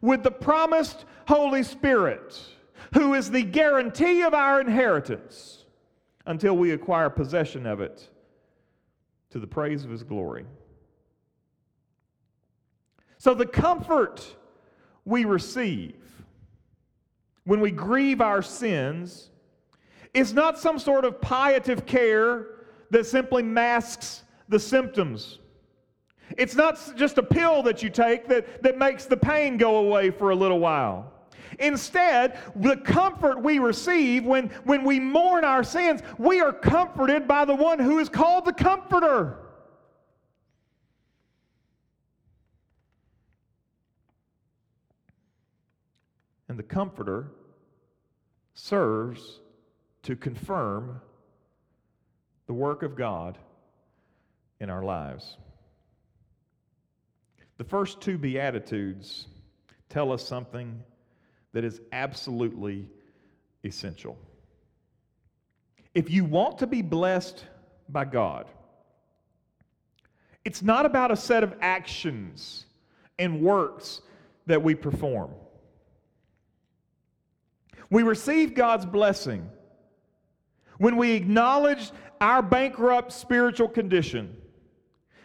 with 0.00 0.24
the 0.24 0.30
promised 0.30 1.04
Holy 1.28 1.62
Spirit, 1.62 2.36
who 2.94 3.14
is 3.14 3.30
the 3.30 3.44
guarantee 3.44 4.22
of 4.22 4.34
our 4.34 4.60
inheritance 4.60 5.66
until 6.26 6.56
we 6.56 6.72
acquire 6.72 7.08
possession 7.08 7.64
of 7.64 7.80
it 7.80 8.08
to 9.30 9.38
the 9.38 9.46
praise 9.46 9.84
of 9.84 9.92
his 9.92 10.02
glory. 10.02 10.46
So, 13.18 13.34
the 13.34 13.46
comfort 13.46 14.34
we 15.04 15.24
receive 15.24 15.94
when 17.44 17.60
we 17.60 17.70
grieve 17.70 18.20
our 18.20 18.42
sins 18.42 19.30
it's 20.18 20.32
not 20.32 20.58
some 20.58 20.78
sort 20.78 21.04
of 21.04 21.20
palliative 21.20 21.86
care 21.86 22.46
that 22.90 23.06
simply 23.06 23.42
masks 23.42 24.22
the 24.48 24.58
symptoms. 24.58 25.38
It's 26.36 26.56
not 26.56 26.78
just 26.96 27.18
a 27.18 27.22
pill 27.22 27.62
that 27.62 27.82
you 27.82 27.90
take 27.90 28.26
that, 28.28 28.62
that 28.62 28.78
makes 28.78 29.04
the 29.06 29.16
pain 29.16 29.56
go 29.56 29.76
away 29.76 30.10
for 30.10 30.30
a 30.30 30.34
little 30.34 30.58
while. 30.58 31.12
Instead, 31.60 32.38
the 32.56 32.76
comfort 32.76 33.42
we 33.42 33.58
receive 33.58 34.24
when, 34.24 34.48
when 34.64 34.84
we 34.84 34.98
mourn 34.98 35.44
our 35.44 35.62
sins, 35.64 36.02
we 36.18 36.40
are 36.40 36.52
comforted 36.52 37.26
by 37.28 37.44
the 37.44 37.54
one 37.54 37.78
who 37.78 37.98
is 37.98 38.08
called 38.08 38.44
the 38.44 38.52
Comforter. 38.52 39.38
And 46.48 46.58
the 46.58 46.62
Comforter 46.64 47.30
serves 48.54 49.40
to 50.02 50.16
confirm 50.16 51.00
the 52.46 52.54
work 52.54 52.82
of 52.82 52.96
God 52.96 53.38
in 54.60 54.70
our 54.70 54.82
lives. 54.82 55.36
The 57.58 57.64
first 57.64 58.00
two 58.00 58.18
Beatitudes 58.18 59.26
tell 59.88 60.12
us 60.12 60.26
something 60.26 60.82
that 61.52 61.64
is 61.64 61.80
absolutely 61.92 62.88
essential. 63.64 64.16
If 65.94 66.10
you 66.10 66.24
want 66.24 66.58
to 66.58 66.66
be 66.66 66.82
blessed 66.82 67.44
by 67.88 68.04
God, 68.04 68.46
it's 70.44 70.62
not 70.62 70.86
about 70.86 71.10
a 71.10 71.16
set 71.16 71.42
of 71.42 71.54
actions 71.60 72.66
and 73.18 73.42
works 73.42 74.00
that 74.46 74.62
we 74.62 74.74
perform. 74.74 75.30
We 77.90 78.02
receive 78.02 78.54
God's 78.54 78.86
blessing 78.86 79.48
when 80.78 80.96
we 80.96 81.12
acknowledge 81.12 81.90
our 82.20 82.42
bankrupt 82.42 83.12
spiritual 83.12 83.68
condition, 83.68 84.36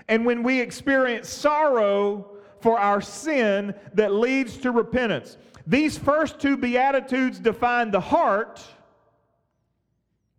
and 0.07 0.25
when 0.25 0.43
we 0.43 0.59
experience 0.59 1.29
sorrow 1.29 2.29
for 2.59 2.79
our 2.79 3.01
sin 3.01 3.73
that 3.93 4.13
leads 4.13 4.57
to 4.57 4.71
repentance. 4.71 5.37
These 5.65 5.97
first 5.97 6.39
two 6.39 6.57
Beatitudes 6.57 7.39
define 7.39 7.91
the 7.91 7.99
heart 7.99 8.61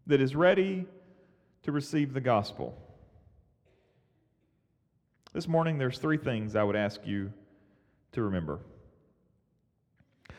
that 0.06 0.20
is 0.20 0.36
ready 0.36 0.86
to 1.62 1.72
receive 1.72 2.12
the 2.12 2.20
gospel. 2.20 2.78
This 5.32 5.48
morning, 5.48 5.78
there's 5.78 5.98
three 5.98 6.18
things 6.18 6.54
I 6.54 6.62
would 6.62 6.76
ask 6.76 7.00
you 7.04 7.32
to 8.12 8.22
remember. 8.22 8.60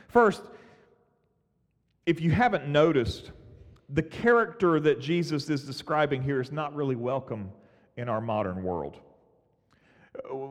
First, 0.07 0.41
if 2.05 2.21
you 2.21 2.31
haven't 2.31 2.67
noticed, 2.67 3.31
the 3.89 4.01
character 4.01 4.79
that 4.79 4.99
Jesus 4.99 5.49
is 5.49 5.63
describing 5.63 6.23
here 6.23 6.41
is 6.41 6.51
not 6.51 6.75
really 6.75 6.95
welcome 6.95 7.51
in 7.97 8.09
our 8.09 8.21
modern 8.21 8.63
world. 8.63 8.97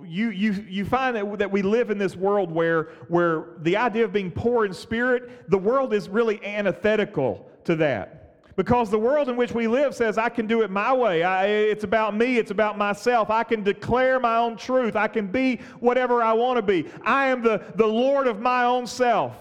You, 0.07 0.29
you, 0.31 0.53
you 0.69 0.85
find 0.85 1.17
that, 1.17 1.39
that 1.39 1.51
we 1.51 1.63
live 1.63 1.91
in 1.91 1.99
this 1.99 2.15
world 2.15 2.51
where, 2.51 2.91
where 3.09 3.47
the 3.61 3.77
idea 3.77 4.05
of 4.05 4.13
being 4.13 4.31
poor 4.31 4.67
in 4.67 4.75
spirit, 4.75 5.51
the 5.51 5.59
world 5.59 5.95
is 5.95 6.09
really 6.09 6.45
antithetical 6.45 7.49
to 7.65 7.75
that. 7.77 8.21
Because 8.57 8.89
the 8.89 8.99
world 8.99 9.29
in 9.29 9.37
which 9.37 9.53
we 9.53 9.67
live 9.67 9.95
says, 9.95 10.17
I 10.17 10.29
can 10.29 10.47
do 10.47 10.63
it 10.63 10.71
my 10.71 10.93
way. 10.93 11.25
I, 11.25 11.47
it's 11.47 11.83
about 11.83 12.15
me. 12.15 12.37
It's 12.37 12.53
about 12.53 12.79
myself. 12.79 13.31
I 13.31 13.43
can 13.43 13.65
declare 13.65 14.21
my 14.21 14.37
own 14.37 14.57
truth. 14.57 14.95
I 14.95 15.09
can 15.09 15.27
be 15.27 15.57
whatever 15.81 16.23
I 16.23 16.35
want 16.35 16.59
to 16.59 16.63
be. 16.63 16.87
I 17.03 17.29
am 17.29 17.43
the, 17.43 17.65
the 17.75 17.87
Lord 17.87 18.29
of 18.29 18.41
my 18.41 18.65
own 18.65 18.87
self. 18.87 19.37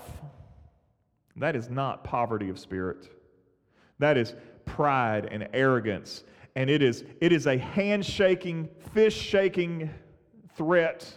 That 1.36 1.56
is 1.56 1.69
not 1.69 2.03
poverty 2.03 2.49
of 2.49 2.58
spirit. 2.58 3.10
That 4.03 4.17
is 4.17 4.35
pride 4.65 5.29
and 5.31 5.47
arrogance. 5.53 6.25
And 6.57 6.69
it 6.69 6.81
is, 6.81 7.05
it 7.21 7.31
is 7.31 7.47
a 7.47 7.57
handshaking, 7.57 8.67
fist 8.93 9.17
shaking 9.17 9.89
threat 10.57 11.09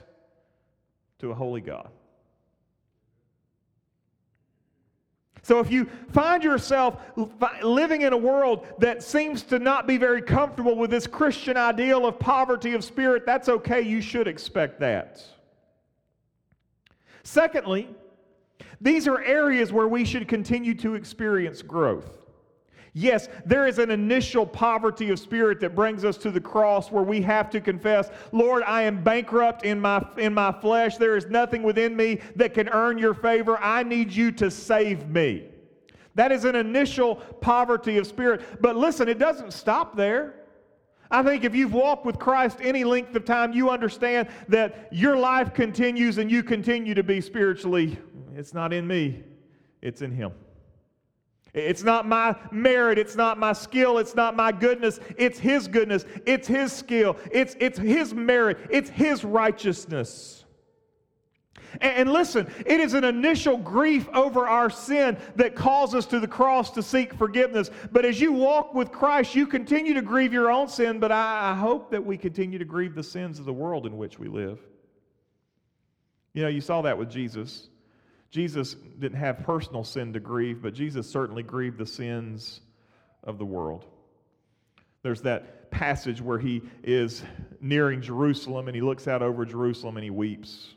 to 1.19 1.33
a 1.33 1.35
holy 1.35 1.61
God. 1.61 1.89
So 5.43 5.59
if 5.59 5.69
you 5.69 5.89
find 6.13 6.45
yourself 6.45 7.01
living 7.61 8.03
in 8.03 8.13
a 8.13 8.17
world 8.17 8.65
that 8.79 9.03
seems 9.03 9.43
to 9.45 9.59
not 9.59 9.89
be 9.89 9.97
very 9.97 10.23
comfortable 10.23 10.77
with 10.77 10.91
this 10.91 11.09
Christian 11.09 11.57
ideal 11.57 12.07
of 12.07 12.21
poverty 12.21 12.75
of 12.75 12.85
spirit, 12.85 13.27
that's 13.27 13.49
okay. 13.49 13.81
You 13.81 14.01
should 14.01 14.29
expect 14.29 14.79
that. 14.79 15.25
Secondly, 17.25 17.89
these 18.81 19.09
are 19.09 19.21
areas 19.23 19.73
where 19.73 19.89
we 19.89 20.05
should 20.05 20.29
continue 20.29 20.75
to 20.77 20.95
experience 20.95 21.63
growth. 21.63 22.26
Yes, 22.99 23.29
there 23.45 23.67
is 23.67 23.79
an 23.79 23.91
initial 23.91 24.47
poverty 24.47 25.11
of 25.11 25.19
spirit 25.19 25.61
that 25.61 25.75
brings 25.75 26.03
us 26.03 26.17
to 26.17 26.31
the 26.31 26.41
cross 26.41 26.91
where 26.91 27.03
we 27.03 27.21
have 27.21 27.51
to 27.51 27.61
confess, 27.61 28.09
Lord, 28.33 28.63
I 28.63 28.85
am 28.85 29.05
bankrupt 29.05 29.67
in 29.67 29.79
my, 29.79 30.03
in 30.17 30.33
my 30.33 30.51
flesh. 30.51 30.97
There 30.97 31.15
is 31.15 31.27
nothing 31.27 31.63
within 31.63 31.95
me 31.95 32.21
that 32.37 32.55
can 32.55 32.71
earn 32.71 32.97
your 32.97 33.13
favor. 33.13 33.59
I 33.59 33.83
need 33.83 34.11
you 34.11 34.33
to 34.33 34.51
save 34.51 35.11
me. 35.11 35.45
That 36.15 36.33
is 36.33 36.47
an 36.47 36.55
initial 36.55 37.17
poverty 37.17 37.99
of 37.99 38.07
spirit. 38.07 38.63
But 38.63 38.77
listen, 38.77 39.11
it 39.11 39.19
doesn't 39.19 39.53
stop 39.53 39.95
there. 39.95 40.47
I 41.11 41.23
think 41.23 41.45
if 41.45 41.55
you've 41.55 41.75
walked 41.75 42.07
with 42.07 42.19
Christ 42.19 42.61
any 42.63 42.83
length 42.83 43.15
of 43.15 43.27
time, 43.27 43.53
you 43.53 43.69
understand 43.69 44.27
that 44.49 44.89
your 44.91 45.19
life 45.19 45.53
continues 45.53 46.17
and 46.17 46.31
you 46.31 46.43
continue 46.43 46.95
to 46.95 47.03
be 47.03 47.21
spiritually. 47.21 47.99
It's 48.35 48.55
not 48.55 48.73
in 48.73 48.87
me, 48.87 49.23
it's 49.83 50.01
in 50.01 50.13
Him. 50.13 50.33
It's 51.55 51.83
not 51.83 52.07
my 52.07 52.37
merit, 52.51 52.99
it's 52.99 53.17
not 53.17 53.39
my 53.39 53.55
skill, 53.55 53.99
it's 53.99 54.15
not 54.15 54.37
my 54.37 54.53
goodness, 54.53 55.01
it's 55.17 55.39
His 55.39 55.69
goodness, 55.69 56.05
it's 56.27 56.47
His 56.47 56.71
skill, 56.73 57.17
it's, 57.33 57.57
it's 57.59 57.79
His 57.79 58.13
merit, 58.13 58.59
it's 58.71 58.91
His 58.91 59.25
righteousness. 59.25 60.45
And 61.81 62.13
listen, 62.13 62.47
it 62.65 62.81
is 62.81 62.95
an 62.95 63.05
initial 63.05 63.57
grief 63.57 64.09
over 64.15 64.47
our 64.47 64.71
sin 64.71 65.17
that 65.37 65.55
calls 65.55 65.95
us 65.95 66.07
to 66.07 66.21
the 66.21 66.29
cross 66.29 66.71
to 66.73 66.83
seek 66.83 67.15
forgiveness. 67.15 67.71
But 67.93 68.05
as 68.05 68.21
you 68.21 68.33
walk 68.33 68.75
with 68.75 68.93
Christ, 68.93 69.35
you 69.35 69.47
continue 69.47 69.95
to 69.95 70.03
grieve 70.03 70.33
your 70.33 70.51
own 70.51 70.69
sin, 70.69 71.01
but 71.01 71.13
I, 71.13 71.55
hope 71.57 71.91
that 71.91 72.05
we 72.05 72.19
continue 72.19 72.59
to 72.59 72.65
grieve 72.65 72.95
the 72.95 73.03
sins 73.03 73.39
of 73.39 73.45
the 73.45 73.53
world 73.53 73.87
in 73.87 73.97
which 73.97 74.19
we 74.19 74.29
live. 74.29 74.61
You 76.35 76.43
know, 76.43 76.49
you 76.49 76.61
saw 76.61 76.83
that 76.83 76.99
with 76.99 77.11
Jesus. 77.11 77.69
Jesus 78.37 78.75
didn't 78.75 79.19
have 79.19 79.45
personal 79.45 79.83
sin 79.83 80.13
to 80.13 80.21
grieve, 80.21 80.61
but 80.61 80.75
Jesus 80.75 81.09
certainly 81.09 81.43
grieved 81.43 81.79
the 81.79 81.87
sins 81.87 82.61
of 83.25 83.39
the 83.39 83.47
world. 83.47 83.87
There's 85.03 85.23
that 85.23 85.71
passage 85.71 86.21
where 86.21 86.39
he 86.39 86.61
is 86.83 87.23
nearing 87.63 88.03
Jerusalem 88.03 88.69
and 88.69 88.75
he 88.75 88.83
looks 88.83 89.09
out 89.09 89.23
over 89.23 89.47
Jerusalem 89.47 89.97
and 89.97 90.05
he 90.05 90.11
weeps. 90.11 90.69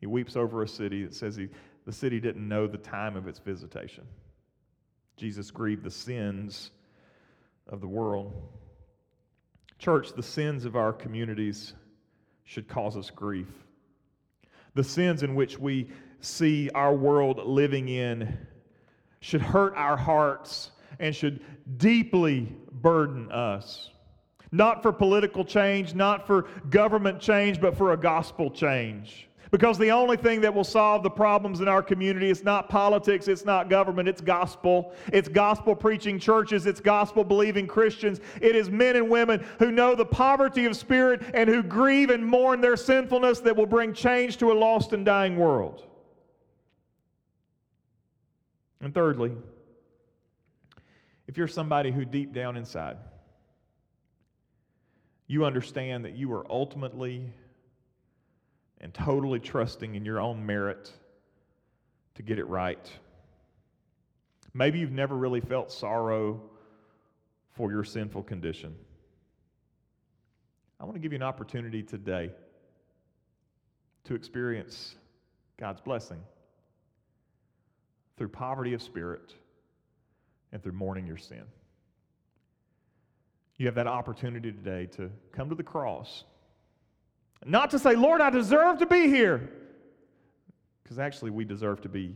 He 0.00 0.06
weeps 0.06 0.34
over 0.34 0.62
a 0.62 0.68
city 0.68 1.04
that 1.04 1.14
says 1.14 1.36
he, 1.36 1.50
the 1.84 1.92
city 1.92 2.20
didn't 2.20 2.48
know 2.48 2.66
the 2.66 2.78
time 2.78 3.16
of 3.16 3.28
its 3.28 3.38
visitation. 3.38 4.04
Jesus 5.18 5.50
grieved 5.50 5.84
the 5.84 5.90
sins 5.90 6.70
of 7.68 7.82
the 7.82 7.86
world. 7.86 8.32
Church, 9.78 10.14
the 10.14 10.22
sins 10.22 10.64
of 10.64 10.74
our 10.74 10.94
communities 10.94 11.74
should 12.44 12.66
cause 12.66 12.96
us 12.96 13.10
grief. 13.10 13.61
The 14.74 14.84
sins 14.84 15.22
in 15.22 15.34
which 15.34 15.58
we 15.58 15.88
see 16.20 16.70
our 16.74 16.94
world 16.94 17.40
living 17.44 17.88
in 17.88 18.38
should 19.20 19.42
hurt 19.42 19.74
our 19.76 19.96
hearts 19.96 20.70
and 20.98 21.14
should 21.14 21.40
deeply 21.78 22.54
burden 22.72 23.30
us. 23.30 23.90
Not 24.50 24.82
for 24.82 24.92
political 24.92 25.44
change, 25.44 25.94
not 25.94 26.26
for 26.26 26.42
government 26.70 27.20
change, 27.20 27.60
but 27.60 27.76
for 27.76 27.92
a 27.92 27.96
gospel 27.96 28.50
change. 28.50 29.28
Because 29.52 29.76
the 29.76 29.90
only 29.90 30.16
thing 30.16 30.40
that 30.40 30.54
will 30.54 30.64
solve 30.64 31.02
the 31.02 31.10
problems 31.10 31.60
in 31.60 31.68
our 31.68 31.82
community 31.82 32.30
is 32.30 32.42
not 32.42 32.70
politics, 32.70 33.28
it's 33.28 33.44
not 33.44 33.68
government, 33.68 34.08
it's 34.08 34.22
gospel. 34.22 34.94
It's 35.12 35.28
gospel 35.28 35.76
preaching 35.76 36.18
churches, 36.18 36.64
it's 36.64 36.80
gospel 36.80 37.22
believing 37.22 37.66
Christians. 37.66 38.22
It 38.40 38.56
is 38.56 38.70
men 38.70 38.96
and 38.96 39.10
women 39.10 39.46
who 39.58 39.70
know 39.70 39.94
the 39.94 40.06
poverty 40.06 40.64
of 40.64 40.74
spirit 40.74 41.22
and 41.34 41.50
who 41.50 41.62
grieve 41.62 42.08
and 42.08 42.24
mourn 42.24 42.62
their 42.62 42.78
sinfulness 42.78 43.40
that 43.40 43.54
will 43.54 43.66
bring 43.66 43.92
change 43.92 44.38
to 44.38 44.50
a 44.50 44.54
lost 44.54 44.94
and 44.94 45.04
dying 45.04 45.36
world. 45.36 45.84
And 48.80 48.94
thirdly, 48.94 49.32
if 51.26 51.36
you're 51.36 51.46
somebody 51.46 51.92
who 51.92 52.06
deep 52.06 52.32
down 52.32 52.56
inside, 52.56 52.96
you 55.26 55.44
understand 55.44 56.06
that 56.06 56.16
you 56.16 56.32
are 56.32 56.50
ultimately 56.50 57.34
and 58.82 58.92
totally 58.92 59.38
trusting 59.38 59.94
in 59.94 60.04
your 60.04 60.20
own 60.20 60.44
merit 60.44 60.90
to 62.16 62.22
get 62.22 62.38
it 62.38 62.46
right. 62.48 62.90
Maybe 64.52 64.80
you've 64.80 64.92
never 64.92 65.16
really 65.16 65.40
felt 65.40 65.72
sorrow 65.72 66.40
for 67.52 67.70
your 67.70 67.84
sinful 67.84 68.24
condition. 68.24 68.74
I 70.80 70.84
want 70.84 70.96
to 70.96 71.00
give 71.00 71.12
you 71.12 71.16
an 71.16 71.22
opportunity 71.22 71.82
today 71.82 72.30
to 74.04 74.14
experience 74.14 74.96
God's 75.58 75.80
blessing 75.80 76.20
through 78.16 78.28
poverty 78.28 78.74
of 78.74 78.82
spirit 78.82 79.34
and 80.50 80.62
through 80.62 80.72
mourning 80.72 81.06
your 81.06 81.16
sin. 81.16 81.44
You 83.58 83.66
have 83.66 83.76
that 83.76 83.86
opportunity 83.86 84.50
today 84.50 84.86
to 84.96 85.10
come 85.30 85.48
to 85.50 85.54
the 85.54 85.62
cross 85.62 86.24
not 87.44 87.70
to 87.70 87.78
say, 87.78 87.94
Lord, 87.94 88.20
I 88.20 88.30
deserve 88.30 88.78
to 88.78 88.86
be 88.86 89.08
here. 89.08 89.50
Because 90.82 90.98
actually, 90.98 91.30
we 91.30 91.44
deserve 91.44 91.80
to 91.82 91.88
be 91.88 92.14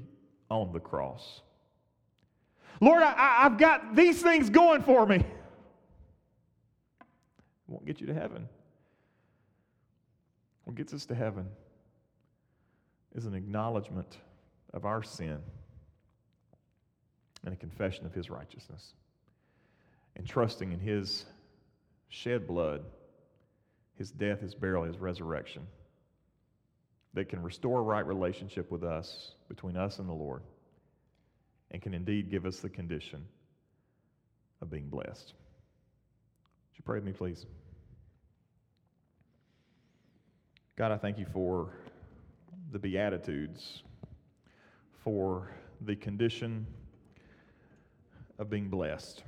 on 0.51 0.73
the 0.73 0.81
cross. 0.81 1.41
Lord, 2.81 3.03
I, 3.03 3.43
have 3.43 3.59
got 3.59 3.97
these 3.97 4.23
things 4.23 4.51
going 4.51 4.83
for 4.83 5.07
me. 5.07 5.25
Won't 7.69 7.87
get 7.87 8.01
you 8.01 8.07
to 8.07 8.15
heaven. 8.15 8.49
What 10.65 10.77
gets 10.77 10.93
us 10.93 11.07
to 11.07 11.15
heaven 11.15 11.49
is 13.15 13.25
an 13.25 13.35
acknowledgement 13.35 14.19
of 14.75 14.85
our 14.85 15.03
sin 15.03 15.39
and 17.45 17.55
a 17.55 17.57
confession 17.57 18.05
of 18.05 18.13
His 18.13 18.29
righteousness 18.29 18.93
and 20.17 20.27
trusting 20.27 20.73
in 20.73 20.79
His 20.79 21.25
shed 22.09 22.47
blood 22.47 22.85
his 23.97 24.11
death, 24.11 24.41
his 24.41 24.55
burial, 24.55 24.85
his 24.85 24.99
resurrection 24.99 25.67
that 27.15 27.29
can 27.29 27.43
restore 27.43 27.83
right 27.83 28.07
relationship 28.07 28.71
with 28.71 28.85
us, 28.85 29.33
between 29.49 29.77
us 29.77 29.99
and 29.99 30.09
the 30.09 30.13
Lord, 30.13 30.43
and 31.71 31.81
can 31.81 31.95
indeed 31.95 32.31
give 32.31 32.45
us 32.45 32.59
the 32.59 32.69
condition 32.69 33.25
of 34.61 34.71
being 34.71 34.89
blessed. 34.89 35.33
Would 35.33 36.79
you 36.79 36.83
pray 36.85 36.99
with 36.99 37.05
me, 37.05 37.13
please? 37.13 37.47
God, 40.77 40.93
I 40.93 40.99
thank 40.99 41.19
you 41.19 41.27
for 41.33 41.71
the 42.71 42.79
Beatitudes, 42.79 43.83
for 45.03 45.51
the 45.81 45.97
condition 45.97 46.67
of 48.39 48.51
being 48.51 48.69
blessed, 48.69 49.23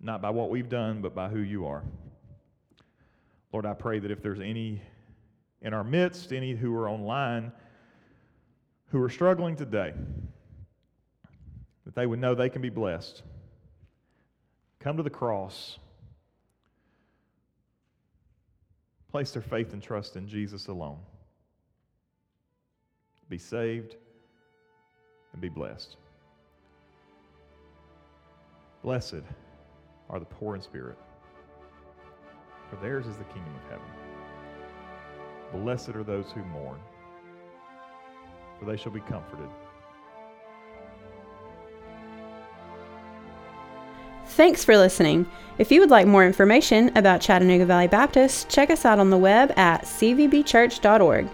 not 0.00 0.22
by 0.22 0.30
what 0.30 0.48
we've 0.48 0.68
done, 0.68 1.02
but 1.02 1.12
by 1.12 1.28
who 1.28 1.40
you 1.40 1.66
are. 1.66 1.82
Lord, 3.52 3.66
I 3.66 3.74
pray 3.74 3.98
that 3.98 4.10
if 4.10 4.22
there's 4.22 4.40
any 4.40 4.82
in 5.60 5.74
our 5.74 5.84
midst, 5.84 6.32
any 6.32 6.52
who 6.54 6.74
are 6.74 6.88
online 6.88 7.52
who 8.92 9.02
are 9.02 9.08
struggling 9.08 9.56
today, 9.56 9.94
that 11.86 11.94
they 11.94 12.06
would 12.06 12.18
know 12.18 12.34
they 12.34 12.50
can 12.50 12.60
be 12.60 12.68
blessed. 12.68 13.22
Come 14.80 14.98
to 14.98 15.02
the 15.02 15.10
cross. 15.10 15.78
Place 19.10 19.30
their 19.30 19.42
faith 19.42 19.72
and 19.72 19.82
trust 19.82 20.16
in 20.16 20.28
Jesus 20.28 20.66
alone. 20.66 20.98
Be 23.30 23.38
saved 23.38 23.96
and 25.32 25.40
be 25.40 25.48
blessed. 25.48 25.96
Blessed 28.82 29.22
are 30.10 30.18
the 30.18 30.26
poor 30.26 30.54
in 30.54 30.60
spirit 30.60 30.98
for 32.72 32.82
theirs 32.82 33.06
is 33.06 33.16
the 33.16 33.24
kingdom 33.24 33.54
of 33.54 33.70
heaven. 33.70 35.62
Blessed 35.62 35.90
are 35.90 36.02
those 36.02 36.30
who 36.32 36.42
mourn, 36.44 36.78
for 38.58 38.64
they 38.64 38.78
shall 38.78 38.92
be 38.92 39.00
comforted. 39.00 39.48
Thanks 44.24 44.64
for 44.64 44.78
listening. 44.78 45.26
If 45.58 45.70
you 45.70 45.80
would 45.80 45.90
like 45.90 46.06
more 46.06 46.24
information 46.24 46.96
about 46.96 47.20
Chattanooga 47.20 47.66
Valley 47.66 47.88
Baptist, 47.88 48.48
check 48.48 48.70
us 48.70 48.86
out 48.86 48.98
on 48.98 49.10
the 49.10 49.18
web 49.18 49.52
at 49.58 49.82
cvbchurch.org. 49.82 51.28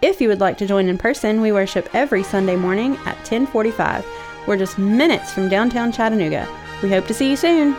If 0.00 0.20
you 0.22 0.28
would 0.28 0.40
like 0.40 0.56
to 0.58 0.66
join 0.66 0.88
in 0.88 0.96
person, 0.96 1.42
we 1.42 1.52
worship 1.52 1.94
every 1.94 2.22
Sunday 2.22 2.56
morning 2.56 2.96
at 2.98 3.16
1045. 3.16 4.06
We're 4.46 4.56
just 4.56 4.78
minutes 4.78 5.32
from 5.32 5.50
downtown 5.50 5.92
Chattanooga. 5.92 6.48
We 6.82 6.88
hope 6.88 7.06
to 7.08 7.14
see 7.14 7.28
you 7.28 7.36
soon. 7.36 7.76